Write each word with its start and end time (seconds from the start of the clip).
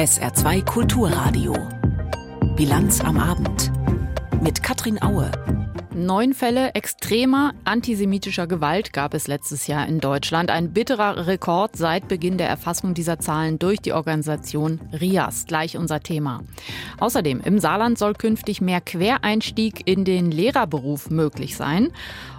SR2 0.00 0.64
Kulturradio. 0.64 1.54
Bilanz 2.56 3.02
am 3.02 3.18
Abend. 3.18 3.70
Mit 4.40 4.62
Katrin 4.62 5.02
Aue. 5.02 5.30
Neun 5.94 6.32
Fälle 6.32 6.74
extremer 6.74 7.52
antisemitischer 7.66 8.46
Gewalt 8.46 8.94
gab 8.94 9.12
es 9.12 9.28
letztes 9.28 9.66
Jahr 9.66 9.86
in 9.86 10.00
Deutschland. 10.00 10.50
Ein 10.50 10.72
bitterer 10.72 11.26
Rekord 11.26 11.76
seit 11.76 12.08
Beginn 12.08 12.38
der 12.38 12.48
Erfassung 12.48 12.94
dieser 12.94 13.18
Zahlen 13.18 13.58
durch 13.58 13.80
die 13.80 13.92
Organisation 13.92 14.80
RIAS. 14.98 15.44
Gleich 15.44 15.76
unser 15.76 16.00
Thema. 16.00 16.40
Außerdem, 16.98 17.42
im 17.42 17.58
Saarland 17.58 17.98
soll 17.98 18.14
künftig 18.14 18.62
mehr 18.62 18.80
Quereinstieg 18.80 19.86
in 19.86 20.06
den 20.06 20.30
Lehrerberuf 20.30 21.10
möglich 21.10 21.56
sein. 21.56 21.92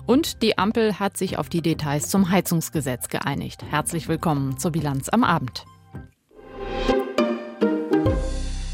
Und 0.07 0.41
die 0.41 0.57
Ampel 0.57 0.99
hat 0.99 1.15
sich 1.15 1.37
auf 1.37 1.47
die 1.47 1.61
Details 1.61 2.09
zum 2.09 2.31
Heizungsgesetz 2.31 3.07
geeinigt. 3.07 3.63
Herzlich 3.69 4.07
willkommen 4.07 4.57
zur 4.57 4.71
Bilanz 4.71 5.09
am 5.09 5.23
Abend. 5.23 5.67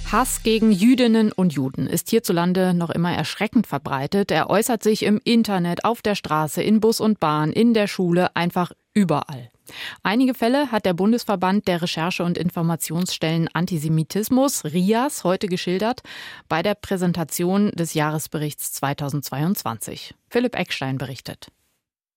Hass 0.09 0.41
gegen 0.41 0.71
Jüdinnen 0.71 1.33
und 1.33 1.51
Juden 1.51 1.85
ist 1.85 2.09
hierzulande 2.09 2.73
noch 2.73 2.91
immer 2.91 3.13
erschreckend 3.13 3.67
verbreitet. 3.67 4.31
Er 4.31 4.49
äußert 4.49 4.81
sich 4.81 5.03
im 5.03 5.19
Internet, 5.25 5.83
auf 5.83 6.01
der 6.01 6.15
Straße, 6.15 6.63
in 6.63 6.79
Bus 6.79 7.01
und 7.01 7.19
Bahn, 7.19 7.51
in 7.51 7.73
der 7.73 7.87
Schule, 7.87 8.33
einfach 8.33 8.71
überall. 8.93 9.49
Einige 10.03 10.33
Fälle 10.33 10.71
hat 10.71 10.85
der 10.85 10.93
Bundesverband 10.93 11.67
der 11.67 11.81
Recherche- 11.81 12.23
und 12.23 12.37
Informationsstellen 12.37 13.49
Antisemitismus, 13.51 14.63
RIAS, 14.63 15.25
heute 15.25 15.47
geschildert 15.47 16.03
bei 16.47 16.63
der 16.63 16.75
Präsentation 16.75 17.71
des 17.71 17.93
Jahresberichts 17.93 18.71
2022. 18.71 20.15
Philipp 20.29 20.55
Eckstein 20.55 20.97
berichtet. 20.97 21.49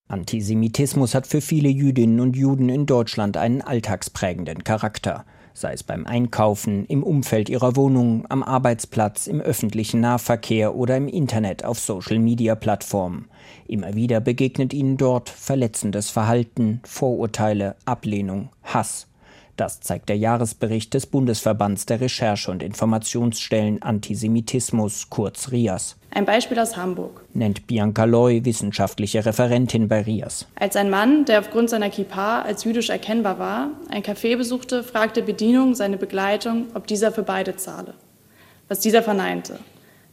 Antisemitismus 0.06 1.16
hat 1.16 1.26
für 1.26 1.40
viele 1.40 1.68
Jüdinnen 1.68 2.20
und 2.20 2.36
Juden 2.36 2.68
in 2.68 2.86
Deutschland 2.86 3.36
einen 3.36 3.62
alltagsprägenden 3.62 4.62
Charakter 4.62 5.24
sei 5.52 5.72
es 5.72 5.82
beim 5.82 6.06
Einkaufen, 6.06 6.86
im 6.86 7.02
Umfeld 7.02 7.48
ihrer 7.48 7.76
Wohnung, 7.76 8.24
am 8.29 8.43
Arbeitsplatz, 8.43 9.26
im 9.26 9.40
öffentlichen 9.40 10.01
Nahverkehr 10.01 10.74
oder 10.74 10.96
im 10.96 11.09
Internet 11.09 11.65
auf 11.65 11.79
Social-Media-Plattformen. 11.79 13.29
Immer 13.66 13.95
wieder 13.95 14.21
begegnet 14.21 14.73
ihnen 14.73 14.96
dort 14.96 15.28
verletzendes 15.28 16.10
Verhalten, 16.10 16.80
Vorurteile, 16.84 17.76
Ablehnung, 17.84 18.51
Hass. 18.62 19.09
Das 19.60 19.78
zeigt 19.78 20.08
der 20.08 20.16
Jahresbericht 20.16 20.94
des 20.94 21.04
Bundesverbands 21.04 21.84
der 21.84 22.00
Recherche- 22.00 22.50
und 22.50 22.62
Informationsstellen 22.62 23.82
Antisemitismus, 23.82 25.10
kurz 25.10 25.50
RIAS. 25.52 25.96
Ein 26.12 26.24
Beispiel 26.24 26.58
aus 26.58 26.78
Hamburg. 26.78 27.26
Nennt 27.34 27.66
Bianca 27.66 28.04
Loy, 28.04 28.42
wissenschaftliche 28.46 29.26
Referentin 29.26 29.86
bei 29.86 30.00
RIAS. 30.00 30.46
Als 30.54 30.76
ein 30.76 30.88
Mann, 30.88 31.26
der 31.26 31.40
aufgrund 31.40 31.68
seiner 31.68 31.90
Kippa 31.90 32.40
als 32.40 32.64
jüdisch 32.64 32.88
erkennbar 32.88 33.38
war, 33.38 33.68
ein 33.90 34.02
Café 34.02 34.34
besuchte, 34.38 34.82
fragte 34.82 35.20
Bedienung 35.20 35.74
seine 35.74 35.98
Begleitung, 35.98 36.68
ob 36.72 36.86
dieser 36.86 37.12
für 37.12 37.22
beide 37.22 37.54
zahle. 37.56 37.92
Was 38.68 38.80
dieser 38.80 39.02
verneinte. 39.02 39.58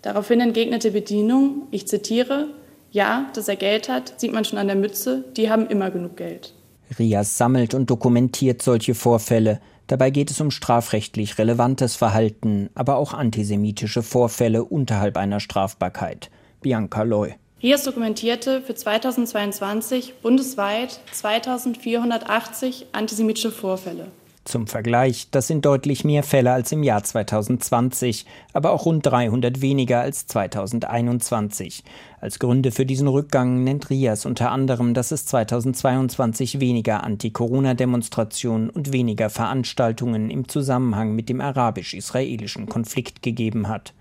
Daraufhin 0.02 0.42
entgegnete 0.42 0.92
Bedienung, 0.92 1.68
ich 1.72 1.88
zitiere, 1.88 2.50
ja, 2.92 3.32
dass 3.34 3.48
er 3.48 3.56
Geld 3.56 3.88
hat, 3.88 4.20
sieht 4.20 4.34
man 4.34 4.44
schon 4.44 4.60
an 4.60 4.68
der 4.68 4.76
Mütze, 4.76 5.24
die 5.38 5.50
haben 5.50 5.68
immer 5.68 5.90
genug 5.90 6.18
Geld. 6.18 6.54
Rias 6.98 7.38
sammelt 7.38 7.74
und 7.74 7.90
dokumentiert 7.90 8.62
solche 8.62 8.96
Vorfälle. 8.96 9.60
Dabei 9.88 10.10
geht 10.10 10.32
es 10.32 10.42
um 10.42 10.52
strafrechtlich 10.52 11.38
relevantes 11.38 11.96
Verhalten, 11.96 12.70
aber 12.76 12.98
auch 12.98 13.14
antisemitische 13.14 14.04
Vorfälle 14.04 14.64
unterhalb 14.64 15.18
einer 15.18 15.40
Strafbarkeit. 15.40 16.30
Bianca 16.62 17.04
Loy. 17.04 17.36
Rias 17.64 17.84
dokumentierte 17.84 18.62
für 18.62 18.76
2022 18.76 20.16
bundesweit 20.22 21.00
2480 21.12 22.88
antisemitische 22.92 23.52
Vorfälle. 23.52 24.08
Zum 24.48 24.66
Vergleich, 24.66 25.28
das 25.30 25.48
sind 25.48 25.66
deutlich 25.66 26.06
mehr 26.06 26.24
Fälle 26.24 26.54
als 26.54 26.72
im 26.72 26.82
Jahr 26.82 27.04
2020, 27.04 28.26
aber 28.54 28.72
auch 28.72 28.86
rund 28.86 29.06
300 29.06 29.60
weniger 29.60 30.00
als 30.00 30.26
2021. 30.28 31.84
Als 32.22 32.40
Gründe 32.40 32.72
für 32.72 32.86
diesen 32.86 33.10
Rückgang 33.10 33.66
nennt 33.66 33.90
Rias 33.90 34.26
unter 34.26 34.52
anderem, 34.52 34.94
dass 34.94 35.12
es 35.12 35.26
2022 35.26 36.62
weniger 36.62 37.04
Anti-Corona-Demonstrationen 37.04 38.70
und 38.70 38.94
weniger 38.94 39.30
Veranstaltungen 39.30 40.30
im 40.30 40.48
Zusammenhang 40.48 41.14
mit 41.14 41.28
dem 41.28 41.42
arabisch-israelischen 41.42 42.70
Konflikt 42.70 43.22
gegeben 43.22 43.68
hat. 43.68 43.94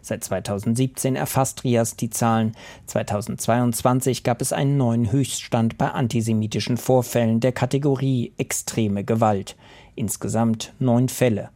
Seit 0.00 0.22
2017 0.22 1.16
erfasst 1.16 1.64
Rias 1.64 1.96
die 1.96 2.10
Zahlen. 2.10 2.52
2022 2.86 4.22
gab 4.22 4.40
es 4.42 4.52
einen 4.52 4.76
neuen 4.76 5.10
Höchststand 5.10 5.76
bei 5.76 5.90
antisemitischen 5.90 6.76
Vorfällen 6.76 7.40
der 7.40 7.52
Kategorie 7.52 8.32
extreme 8.38 9.02
Gewalt 9.02 9.56
insgesamt 9.98 10.72
neun 10.78 11.08
Fälle. 11.08 11.50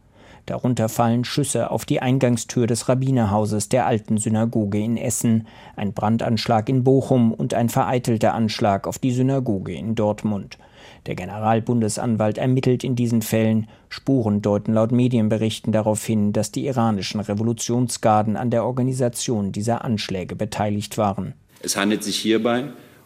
Darunter 0.45 0.89
fallen 0.89 1.23
Schüsse 1.23 1.71
auf 1.71 1.85
die 1.85 2.01
Eingangstür 2.01 2.67
des 2.67 2.89
Rabbinerhauses 2.89 3.69
der 3.69 3.85
alten 3.85 4.17
Synagoge 4.17 4.77
in 4.77 4.97
Essen, 4.97 5.47
ein 5.77 5.93
Brandanschlag 5.93 6.67
in 6.67 6.83
Bochum 6.83 7.33
und 7.33 7.53
ein 7.53 7.69
vereitelter 7.69 8.33
Anschlag 8.33 8.85
auf 8.85 8.99
die 8.99 9.11
Synagoge 9.11 9.73
in 9.73 9.95
Dortmund. 9.95 10.57
Der 11.05 11.15
Generalbundesanwalt 11.15 12.37
ermittelt 12.37 12.83
in 12.83 12.95
diesen 12.95 13.21
Fällen. 13.21 13.67
Spuren 13.87 14.41
deuten 14.41 14.73
laut 14.73 14.91
Medienberichten 14.91 15.71
darauf 15.71 16.03
hin, 16.03 16.33
dass 16.33 16.51
die 16.51 16.65
iranischen 16.65 17.21
Revolutionsgarden 17.21 18.35
an 18.35 18.49
der 18.49 18.65
Organisation 18.65 19.53
dieser 19.53 19.85
Anschläge 19.85 20.35
beteiligt 20.35 20.97
waren. 20.97 21.33
Es 21.61 21.77
handelt 21.77 22.03
sich 22.03 22.17
hierbei 22.17 22.65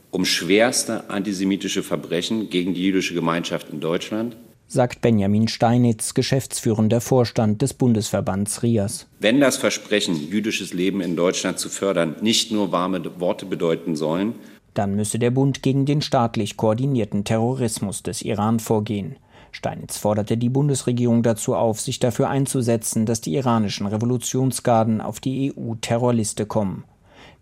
um 0.10 0.26
schwerste 0.26 1.10
antisemitische 1.10 1.84
Verbrechen 1.84 2.50
gegen 2.50 2.74
die 2.74 2.82
jüdische 2.82 3.14
Gemeinschaft 3.14 3.70
in 3.70 3.80
Deutschland 3.80 4.38
sagt 4.68 5.02
Benjamin 5.02 5.48
Steinitz, 5.48 6.14
geschäftsführender 6.14 7.02
Vorstand 7.02 7.62
des 7.62 7.74
Bundesverbands 7.74 8.64
RIAS. 8.64 9.08
Wenn 9.20 9.40
das 9.40 9.58
Versprechen, 9.58 10.16
jüdisches 10.30 10.74
Leben 10.74 11.02
in 11.02 11.16
Deutschland 11.16 11.58
zu 11.60 11.70
fördern, 11.70 12.18
nicht 12.22 12.52
nur 12.52 12.72
warme 12.72 13.02
Worte 13.20 13.46
bedeuten 13.46 13.96
sollen, 13.96 14.36
dann 14.74 14.96
müsse 14.96 15.18
der 15.18 15.32
Bund 15.32 15.64
gegen 15.64 15.86
den 15.86 16.02
staatlich 16.02 16.58
koordinierten 16.58 17.24
Terrorismus 17.24 18.04
des 18.04 18.22
Iran 18.22 18.60
vorgehen. 18.60 19.16
Steinitz 19.52 19.98
forderte 19.98 20.38
die 20.38 20.50
Bundesregierung 20.50 21.24
dazu 21.24 21.56
auf, 21.56 21.80
sich 21.82 21.98
dafür 22.00 22.30
einzusetzen, 22.30 23.06
dass 23.06 23.22
die 23.22 23.36
iranischen 23.36 23.88
Revolutionsgarden 23.88 25.02
auf 25.02 25.20
die 25.20 25.52
EU-Terrorliste 25.52 26.46
kommen. 26.46 26.84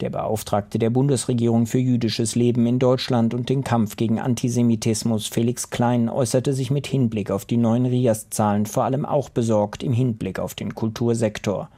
Der 0.01 0.09
Beauftragte 0.09 0.77
der 0.77 0.89
Bundesregierung 0.89 1.67
für 1.67 1.77
jüdisches 1.77 2.35
Leben 2.35 2.67
in 2.67 2.79
Deutschland 2.79 3.33
und 3.33 3.47
den 3.47 3.63
Kampf 3.63 3.95
gegen 3.95 4.19
Antisemitismus, 4.19 5.27
Felix 5.27 5.69
Klein, 5.69 6.09
äußerte 6.09 6.51
sich 6.51 6.69
mit 6.69 6.85
Hinblick 6.85 7.31
auf 7.31 7.45
die 7.45 7.55
neuen 7.55 7.85
RIAS-Zahlen 7.85 8.65
vor 8.65 8.83
allem 8.83 9.05
auch 9.05 9.29
besorgt 9.29 9.83
im 9.83 9.93
Hinblick 9.93 10.37
auf 10.37 10.53
den 10.53 10.75
Kultursektor. 10.75 11.69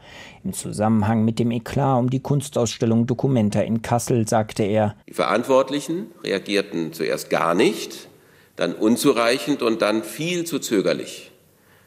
Im 0.44 0.53
Zusammenhang 0.53 1.25
mit 1.25 1.38
dem 1.38 1.51
Eklat 1.51 2.00
um 2.00 2.09
die 2.09 2.19
Kunstausstellung 2.19 3.06
Documenta 3.06 3.61
in 3.61 3.83
Kassel 3.83 4.27
sagte 4.27 4.63
er, 4.63 4.95
Die 5.07 5.13
Verantwortlichen 5.13 6.07
reagierten 6.23 6.94
zuerst 6.94 7.29
gar 7.29 7.53
nicht, 7.53 8.07
dann 8.56 8.73
unzureichend 8.73 9.61
und 9.61 9.83
dann 9.83 10.01
viel 10.01 10.44
zu 10.44 10.57
zögerlich. 10.57 11.31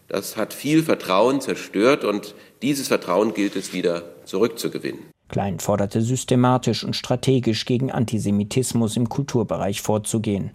Das 0.07 0.37
hat 0.37 0.55
viel 0.55 0.85
Vertrauen 0.85 1.41
zerstört 1.41 2.05
und 2.05 2.37
dieses 2.63 2.87
Vertrauen 2.87 3.35
gilt 3.35 3.57
es 3.57 3.73
wieder 3.73 4.05
zurückzugewinnen. 4.27 5.11
Klein 5.31 5.61
forderte 5.61 6.03
systematisch 6.03 6.85
und 6.85 6.97
strategisch 6.97 7.65
gegen 7.65 7.91
Antisemitismus 7.91 8.97
im 8.97 9.09
Kulturbereich 9.09 9.81
vorzugehen. 9.81 10.51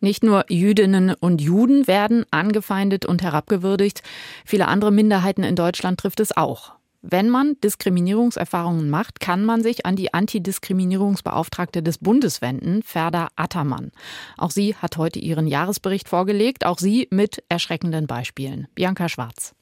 Nicht 0.00 0.22
nur 0.22 0.46
Jüdinnen 0.48 1.14
und 1.20 1.42
Juden 1.42 1.86
werden 1.86 2.24
angefeindet 2.30 3.04
und 3.04 3.22
herabgewürdigt, 3.22 4.02
viele 4.46 4.66
andere 4.68 4.90
Minderheiten 4.90 5.42
in 5.42 5.56
Deutschland 5.56 6.00
trifft 6.00 6.20
es 6.20 6.34
auch. 6.34 6.72
Wenn 7.02 7.30
man 7.30 7.56
Diskriminierungserfahrungen 7.64 8.90
macht, 8.90 9.20
kann 9.20 9.44
man 9.44 9.62
sich 9.62 9.86
an 9.86 9.96
die 9.96 10.12
Antidiskriminierungsbeauftragte 10.12 11.82
des 11.82 11.98
Bundes 11.98 12.42
wenden, 12.42 12.82
Ferda 12.82 13.28
Attermann. 13.36 13.90
Auch 14.36 14.50
sie 14.50 14.74
hat 14.74 14.98
heute 14.98 15.18
ihren 15.18 15.46
Jahresbericht 15.46 16.08
vorgelegt, 16.08 16.66
auch 16.66 16.78
sie 16.78 17.08
mit 17.10 17.42
erschreckenden 17.48 18.06
Beispielen. 18.06 18.68
Bianca 18.74 19.08
Schwarz. 19.08 19.54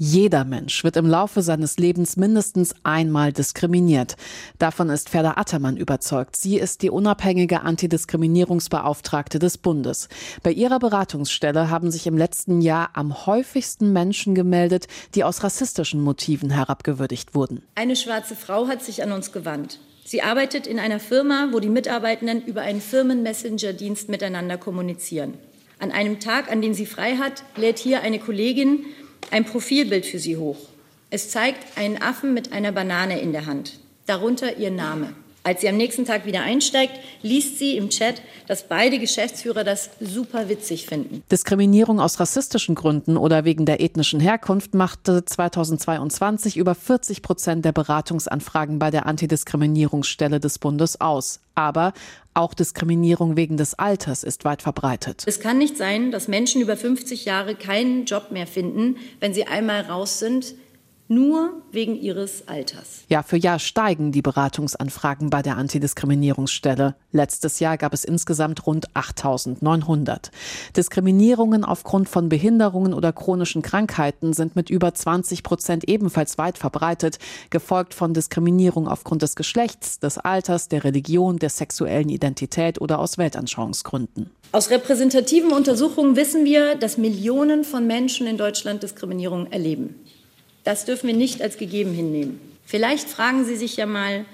Jeder 0.00 0.44
Mensch 0.44 0.84
wird 0.84 0.96
im 0.96 1.06
Laufe 1.06 1.42
seines 1.42 1.76
Lebens 1.76 2.16
mindestens 2.16 2.72
einmal 2.84 3.32
diskriminiert. 3.32 4.14
Davon 4.60 4.90
ist 4.90 5.08
Ferda 5.08 5.34
Attermann 5.36 5.76
überzeugt. 5.76 6.36
Sie 6.36 6.56
ist 6.56 6.82
die 6.82 6.90
unabhängige 6.90 7.62
Antidiskriminierungsbeauftragte 7.62 9.40
des 9.40 9.58
Bundes. 9.58 10.08
Bei 10.44 10.52
ihrer 10.52 10.78
Beratungsstelle 10.78 11.68
haben 11.68 11.90
sich 11.90 12.06
im 12.06 12.16
letzten 12.16 12.60
Jahr 12.60 12.90
am 12.92 13.26
häufigsten 13.26 13.92
Menschen 13.92 14.36
gemeldet, 14.36 14.86
die 15.16 15.24
aus 15.24 15.42
rassistischen 15.42 16.00
Motiven 16.00 16.50
herabgewürdigt 16.50 17.34
wurden. 17.34 17.62
Eine 17.74 17.96
schwarze 17.96 18.36
Frau 18.36 18.68
hat 18.68 18.84
sich 18.84 19.02
an 19.02 19.10
uns 19.10 19.32
gewandt. 19.32 19.80
Sie 20.04 20.22
arbeitet 20.22 20.68
in 20.68 20.78
einer 20.78 21.00
Firma, 21.00 21.48
wo 21.50 21.58
die 21.58 21.68
Mitarbeitenden 21.68 22.40
über 22.42 22.60
einen 22.60 22.80
Firmen-Messenger-Dienst 22.80 24.08
miteinander 24.08 24.58
kommunizieren. 24.58 25.34
An 25.80 25.92
einem 25.92 26.18
Tag, 26.18 26.50
an 26.50 26.60
dem 26.60 26.74
sie 26.74 26.86
frei 26.86 27.16
hat, 27.16 27.44
lädt 27.56 27.78
hier 27.78 28.02
eine 28.02 28.18
Kollegin 28.18 28.84
ein 29.30 29.44
Profilbild 29.44 30.06
für 30.06 30.18
sie 30.18 30.36
hoch. 30.36 30.58
Es 31.10 31.30
zeigt 31.30 31.78
einen 31.78 32.00
Affen 32.00 32.34
mit 32.34 32.52
einer 32.52 32.72
Banane 32.72 33.20
in 33.20 33.32
der 33.32 33.46
Hand, 33.46 33.78
darunter 34.06 34.56
ihr 34.56 34.70
Name. 34.70 35.14
Als 35.44 35.60
sie 35.60 35.68
am 35.68 35.76
nächsten 35.76 36.04
Tag 36.04 36.26
wieder 36.26 36.42
einsteigt, 36.42 36.92
liest 37.22 37.58
sie 37.58 37.76
im 37.76 37.88
Chat, 37.88 38.20
dass 38.46 38.68
beide 38.68 38.98
Geschäftsführer 38.98 39.64
das 39.64 39.90
super 40.00 40.48
witzig 40.48 40.86
finden. 40.86 41.22
Diskriminierung 41.30 42.00
aus 42.00 42.20
rassistischen 42.20 42.74
Gründen 42.74 43.16
oder 43.16 43.44
wegen 43.44 43.64
der 43.64 43.80
ethnischen 43.80 44.20
Herkunft 44.20 44.74
machte 44.74 45.24
2022 45.24 46.56
über 46.56 46.74
40 46.74 47.22
Prozent 47.22 47.64
der 47.64 47.72
Beratungsanfragen 47.72 48.78
bei 48.78 48.90
der 48.90 49.06
Antidiskriminierungsstelle 49.06 50.40
des 50.40 50.58
Bundes 50.58 51.00
aus. 51.00 51.40
Aber 51.54 51.92
auch 52.34 52.54
Diskriminierung 52.54 53.36
wegen 53.36 53.56
des 53.56 53.74
Alters 53.74 54.22
ist 54.22 54.44
weit 54.44 54.62
verbreitet. 54.62 55.24
Es 55.26 55.40
kann 55.40 55.58
nicht 55.58 55.76
sein, 55.76 56.10
dass 56.10 56.28
Menschen 56.28 56.60
über 56.60 56.76
50 56.76 57.24
Jahre 57.24 57.54
keinen 57.54 58.04
Job 58.04 58.30
mehr 58.30 58.46
finden, 58.46 58.96
wenn 59.18 59.34
sie 59.34 59.46
einmal 59.46 59.82
raus 59.82 60.18
sind 60.18 60.54
nur 61.08 61.62
wegen 61.72 61.96
ihres 61.96 62.46
Alters. 62.46 63.04
Jahr 63.08 63.22
für 63.22 63.36
Jahr 63.36 63.58
steigen 63.58 64.12
die 64.12 64.22
Beratungsanfragen 64.22 65.30
bei 65.30 65.42
der 65.42 65.56
Antidiskriminierungsstelle. 65.56 66.94
Letztes 67.12 67.60
Jahr 67.60 67.78
gab 67.78 67.94
es 67.94 68.04
insgesamt 68.04 68.66
rund 68.66 68.94
8900. 68.94 70.30
Diskriminierungen 70.76 71.64
aufgrund 71.64 72.08
von 72.08 72.28
Behinderungen 72.28 72.94
oder 72.94 73.12
chronischen 73.12 73.62
Krankheiten 73.62 74.32
sind 74.32 74.56
mit 74.56 74.70
über 74.70 74.94
20 74.94 75.42
Prozent 75.42 75.88
ebenfalls 75.88 76.38
weit 76.38 76.58
verbreitet, 76.58 77.18
gefolgt 77.50 77.94
von 77.94 78.14
Diskriminierung 78.14 78.86
aufgrund 78.86 79.22
des 79.22 79.34
Geschlechts, 79.36 79.98
des 79.98 80.18
Alters, 80.18 80.68
der 80.68 80.84
Religion, 80.84 81.38
der 81.38 81.50
sexuellen 81.50 82.08
Identität 82.08 82.80
oder 82.80 82.98
aus 82.98 83.18
Weltanschauungsgründen. 83.18 84.30
Aus 84.50 84.70
repräsentativen 84.70 85.52
Untersuchungen 85.52 86.16
wissen 86.16 86.46
wir, 86.46 86.74
dass 86.74 86.96
Millionen 86.96 87.64
von 87.64 87.86
Menschen 87.86 88.26
in 88.26 88.38
Deutschland 88.38 88.82
Diskriminierung 88.82 89.46
erleben. 89.52 89.96
Das 90.68 90.84
dürfen 90.84 91.06
wir 91.06 91.16
nicht 91.16 91.40
als 91.40 91.56
gegeben 91.56 91.94
hinnehmen. 91.94 92.42
Vielleicht 92.66 93.08
fragen 93.08 93.46
Sie 93.46 93.56
sich 93.56 93.78
ja 93.78 93.86
mal, 93.86 94.26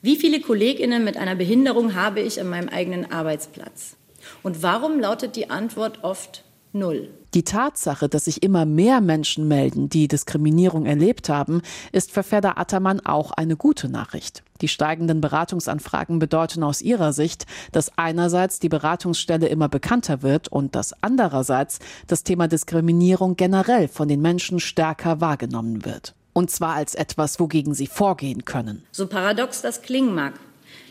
wie 0.00 0.16
viele 0.16 0.40
Kolleginnen 0.40 1.04
mit 1.04 1.18
einer 1.18 1.34
Behinderung 1.34 1.94
habe 1.94 2.20
ich 2.20 2.40
an 2.40 2.48
meinem 2.48 2.70
eigenen 2.70 3.12
Arbeitsplatz? 3.12 3.96
Und 4.42 4.62
warum 4.62 4.98
lautet 4.98 5.36
die 5.36 5.50
Antwort 5.50 6.02
oft 6.02 6.44
Null? 6.72 7.10
Die 7.34 7.44
Tatsache, 7.44 8.10
dass 8.10 8.26
sich 8.26 8.42
immer 8.42 8.66
mehr 8.66 9.00
Menschen 9.00 9.48
melden, 9.48 9.88
die 9.88 10.06
Diskriminierung 10.06 10.84
erlebt 10.84 11.30
haben, 11.30 11.62
ist 11.90 12.12
für 12.12 12.22
Ferda 12.22 12.54
Attermann 12.56 13.00
auch 13.00 13.30
eine 13.30 13.56
gute 13.56 13.88
Nachricht. 13.88 14.42
Die 14.60 14.68
steigenden 14.68 15.22
Beratungsanfragen 15.22 16.18
bedeuten 16.18 16.62
aus 16.62 16.82
ihrer 16.82 17.14
Sicht, 17.14 17.46
dass 17.72 17.96
einerseits 17.96 18.58
die 18.58 18.68
Beratungsstelle 18.68 19.48
immer 19.48 19.70
bekannter 19.70 20.20
wird 20.20 20.48
und 20.48 20.74
dass 20.76 20.92
andererseits 21.02 21.78
das 22.06 22.22
Thema 22.22 22.48
Diskriminierung 22.48 23.36
generell 23.36 23.88
von 23.88 24.08
den 24.08 24.20
Menschen 24.20 24.60
stärker 24.60 25.22
wahrgenommen 25.22 25.86
wird. 25.86 26.14
Und 26.34 26.50
zwar 26.50 26.74
als 26.74 26.94
etwas, 26.94 27.40
wogegen 27.40 27.72
sie 27.72 27.86
vorgehen 27.86 28.44
können. 28.44 28.84
So 28.92 29.06
paradox 29.06 29.62
das 29.62 29.80
klingen 29.80 30.14
mag. 30.14 30.34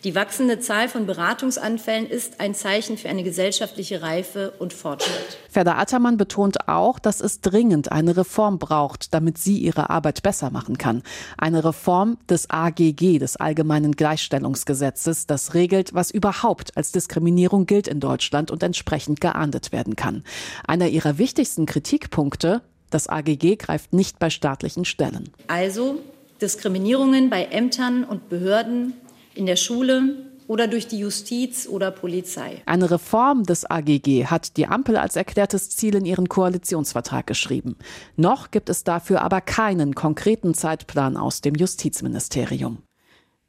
Die 0.03 0.15
wachsende 0.15 0.59
Zahl 0.59 0.89
von 0.89 1.06
Beratungsanfällen 1.06 2.07
ist 2.07 2.39
ein 2.39 2.56
Zeichen 2.56 2.98
für 2.98 3.07
eine 3.07 3.21
gesellschaftliche 3.21 4.01
Reife 4.01 4.51
und 4.57 4.74
Fortschritt. 4.74 5.38
Ferda 5.48 5.77
Attermann 5.77 6.18
betont 6.18 6.68
auch, 6.68 6.98
dass 6.98 7.21
es 7.21 7.42
dringend 7.42 7.92
eine 7.92 8.18
Reform 8.18 8.57
braucht, 8.57 9.13
damit 9.13 9.38
sie 9.38 9.59
ihre 9.59 9.92
Arbeit 9.92 10.24
besser 10.24 10.50
machen 10.50 10.80
kann. 10.80 11.03
Eine 11.38 11.63
Reform 11.63 12.18
des 12.27 12.50
AGG, 12.50 13.19
des 13.19 13.38
Allgemeinen 13.38 13.92
Gleichstellungsgesetzes, 13.92 15.27
das 15.27 15.53
regelt, 15.53 15.94
was 15.94 16.09
überhaupt 16.09 16.75
als 16.75 16.92
Diskriminierung 16.92 17.68
gilt 17.68 17.88
in 17.88 18.00
Deutschland 18.00 18.50
und 18.50 18.63
entsprechend 18.63 19.21
geahndet 19.21 19.71
werden 19.71 19.95
kann. 19.95 20.24
Einer 20.65 20.88
ihrer 20.88 21.19
wichtigsten 21.19 21.68
Kritikpunkte, 21.68 22.62
das 22.89 23.07
AGG 23.07 23.56
greift 23.57 23.94
nicht 23.94 24.18
bei 24.18 24.31
staatlichen 24.31 24.83
Stellen. 24.83 25.30
Also 25.45 26.00
Diskriminierungen 26.42 27.30
bei 27.30 27.45
Ämtern 27.45 28.04
und 28.04 28.30
Behörden 28.30 28.94
in 29.36 29.45
der 29.45 29.56
Schule 29.56 30.16
oder 30.48 30.68
durch 30.68 30.88
die 30.88 31.00
Justiz 31.00 31.68
oder 31.68 31.92
Polizei. 31.92 32.62
Eine 32.66 32.92
Reform 32.92 33.44
des 33.44 33.69
AGG 33.69 34.25
hat 34.25 34.57
die 34.57 34.68
Ampel 34.68 34.98
als 34.98 35.16
erklärtes 35.16 35.69
Ziel 35.69 35.95
in 35.95 36.06
ihren 36.06 36.28
Koalitionsvertrag 36.28 37.25
geschrieben. 37.25 37.78
Noch 38.18 38.51
gibt 38.51 38.69
es 38.69 38.83
dafür 38.83 39.22
aber 39.22 39.39
keinen 39.39 39.95
konkreten 39.95 40.54
Zeitplan 40.54 41.16
aus 41.16 41.39
dem 41.39 41.56
Justizministerium. 41.56 42.80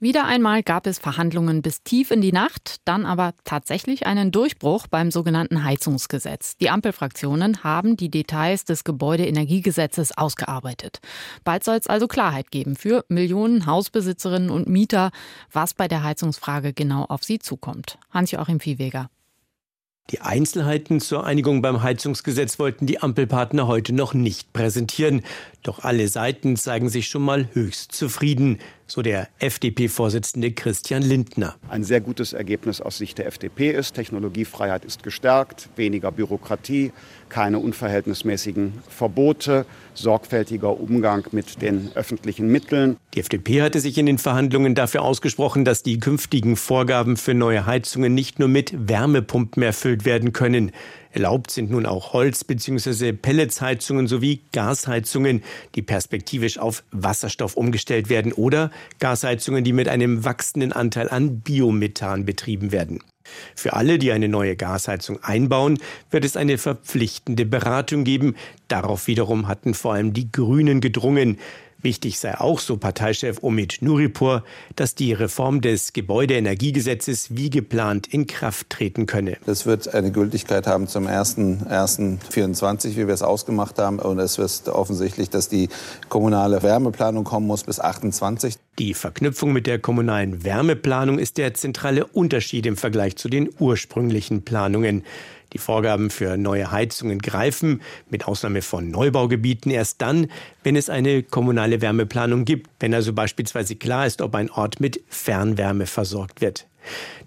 Wieder 0.03 0.25
einmal 0.25 0.65
gab 0.65 0.89
es 0.89 0.99
Verhandlungen 0.99 1.63
bis 1.63 1.85
tief 1.85 2.11
in 2.11 2.21
die 2.21 2.33
Nacht, 2.33 2.79
dann 2.85 3.07
aber 3.07 3.35
tatsächlich 3.45 4.05
einen 4.05 4.33
Durchbruch 4.33 4.89
beim 4.89 5.13
sogenannten 5.13 5.63
Heizungsgesetz. 5.63 6.57
Die 6.57 6.71
Ampelfraktionen 6.71 7.63
haben 7.63 7.97
die 7.97 8.11
Details 8.11 8.65
des 8.65 8.83
Gebäudeenergiegesetzes 8.83 10.19
ausgearbeitet. 10.19 10.99
Bald 11.45 11.63
soll 11.63 11.77
es 11.77 11.87
also 11.87 12.09
Klarheit 12.09 12.51
geben 12.51 12.75
für 12.75 13.05
Millionen 13.07 13.67
Hausbesitzerinnen 13.67 14.51
und 14.51 14.69
Mieter, 14.69 15.13
was 15.53 15.73
bei 15.73 15.87
der 15.87 16.03
Heizungsfrage 16.03 16.73
genau 16.73 17.05
auf 17.05 17.23
sie 17.23 17.39
zukommt. 17.39 17.97
Hans-Joachim 18.11 18.59
Viehweger. 18.59 19.09
Die 20.11 20.21
Einzelheiten 20.21 21.01
zur 21.01 21.25
Einigung 21.25 21.63
beim 21.63 21.83
Heizungsgesetz 21.83 22.59
wollten 22.59 22.87
die 22.87 23.01
Ampelpartner 23.01 23.69
heute 23.69 23.95
noch 23.95 24.15
nicht 24.15 24.53
präsentieren. 24.53 25.23
Doch 25.63 25.85
alle 25.85 26.09
Seiten 26.09 26.57
zeigen 26.57 26.89
sich 26.89 27.07
schon 27.07 27.23
mal 27.23 27.49
höchst 27.53 27.93
zufrieden, 27.93 28.59
so 28.93 29.01
der 29.01 29.29
FDP-Vorsitzende 29.39 30.53
Christian 30.53 31.01
Lindner. 31.01 31.57
Ein 31.71 31.83
sehr 31.83 32.03
gutes 32.03 32.35
Ergebnis 32.35 32.83
aus 32.83 32.99
Sicht 32.99 33.17
der 33.17 33.27
FDP 33.27 33.71
ist, 33.71 33.95
Technologiefreiheit 33.95 34.85
ist 34.85 35.03
gestärkt, 35.03 35.71
weniger 35.77 36.13
Bürokratie, 36.13 36.93
keine 37.31 37.59
unverhältnismäßigen 37.59 38.75
Verbote, 38.91 39.65
sorgfältiger 39.95 40.79
Umgang 40.79 41.27
mit 41.33 41.63
den 41.63 41.91
öffentlichen 41.95 42.49
Mitteln. 42.49 42.99
Die 43.15 43.21
FDP 43.21 43.63
hatte 43.63 43.81
sich 43.81 43.97
in 43.97 44.05
den 44.05 44.19
Verhandlungen 44.19 44.75
dafür 44.75 45.03
ausgesprochen, 45.03 45.65
dass 45.65 45.83
die 45.83 45.99
künftigen 45.99 46.57
Vorgaben 46.57 47.17
für 47.17 47.33
neue 47.33 47.65
Heizungen 47.65 48.13
nicht 48.13 48.39
nur 48.39 48.49
mit 48.49 48.75
Wärmepumpen 48.77 49.63
erfüllt 49.63 50.05
werden 50.05 50.35
können. 50.35 50.71
Erlaubt 51.13 51.51
sind 51.51 51.71
nun 51.71 51.87
auch 51.87 52.15
Holz- 52.15 52.45
bzw. 52.45 53.13
Pelletsheizungen 53.13 54.07
sowie 54.07 54.41
Gasheizungen, 54.53 55.43
die 55.75 55.83
perspektivisch 55.83 56.59
auf 56.59 56.85
Wasserstoff 56.91 57.57
umgestellt 57.57 58.09
werden 58.09 58.33
oder 58.33 58.71
Gasheizungen, 58.99 59.63
die 59.63 59.73
mit 59.73 59.89
einem 59.89 60.25
wachsenden 60.25 60.73
Anteil 60.73 61.09
an 61.11 61.41
Biomethan 61.41 62.25
betrieben 62.25 62.73
werden. 62.73 63.01
Für 63.55 63.75
alle, 63.75 63.99
die 63.99 64.11
eine 64.11 64.29
neue 64.29 64.57
Gasheizung 64.57 65.23
einbauen, 65.23 65.79
wird 66.11 66.25
es 66.25 66.37
eine 66.37 66.59
verpflichtende 66.59 67.47
Beratung 67.47 68.05
geben. 68.05 68.35
Darauf 68.69 69.07
wiederum 69.07 69.49
hatten 69.49 69.75
vor 69.75 69.95
allem 69.95 70.13
die 70.13 70.33
Grünen 70.33 70.81
gedrungen. 70.81 71.39
Wichtig 71.83 72.19
sei 72.19 72.39
auch, 72.39 72.61
so 72.61 72.77
Parteichef 72.77 73.43
Omid 73.43 73.79
Nuripur, 73.81 74.45
dass 74.77 74.95
die 74.95 75.13
Reform 75.13 75.61
des 75.61 75.93
Gebäudeenergiegesetzes 75.93 77.37
wie 77.37 77.51
geplant 77.51 78.07
in 78.07 78.27
Kraft 78.29 78.71
treten 78.71 79.07
könne. 79.07 79.37
Das 79.47 79.67
wird 79.67 79.93
eine 79.93 80.13
Gültigkeit 80.13 80.67
haben 80.69 80.87
zum 80.87 81.09
1.1.24, 81.09 82.91
wie 82.93 83.09
wir 83.09 83.15
es 83.15 83.23
ausgemacht 83.23 83.79
haben. 83.79 83.99
Und 83.99 84.21
es 84.21 84.39
ist 84.39 84.69
offensichtlich, 84.69 85.29
dass 85.29 85.49
die 85.49 85.69
kommunale 86.09 86.63
Wärmeplanung 86.63 87.25
kommen 87.25 87.47
muss 87.47 87.65
bis 87.65 87.81
28. 87.81 88.55
Die 88.79 88.95
Verknüpfung 88.95 89.53
mit 89.53 89.67
der 89.67 89.79
kommunalen 89.79 90.45
Wärmeplanung 90.45 91.19
ist 91.19 91.37
der 91.37 91.53
zentrale 91.53 92.07
Unterschied 92.07 92.65
im 92.65 92.77
Vergleich 92.77 93.17
zu 93.17 93.29
den 93.29 93.51
ursprünglichen 93.59 94.43
Planungen. 94.43 95.03
Die 95.53 95.59
Vorgaben 95.59 96.11
für 96.11 96.37
neue 96.37 96.71
Heizungen 96.71 97.19
greifen, 97.19 97.83
mit 98.09 98.27
Ausnahme 98.27 98.63
von 98.63 98.91
Neubaugebieten, 98.91 99.71
erst 99.71 100.01
dann, 100.01 100.29
wenn 100.63 100.77
es 100.77 100.89
eine 100.89 101.23
kommunale 101.23 101.81
Wärmeplanung 101.83 102.45
gibt, 102.45 102.71
wenn 102.81 102.95
also 102.95 103.13
beispielsweise 103.13 103.77
klar 103.77 104.07
ist, 104.07 104.23
ob 104.23 104.35
ein 104.35 104.51
Ort 104.51 104.81
mit 104.81 105.03
Fernwärme 105.09 105.87
versorgt 105.87 106.41
wird. 106.41 106.67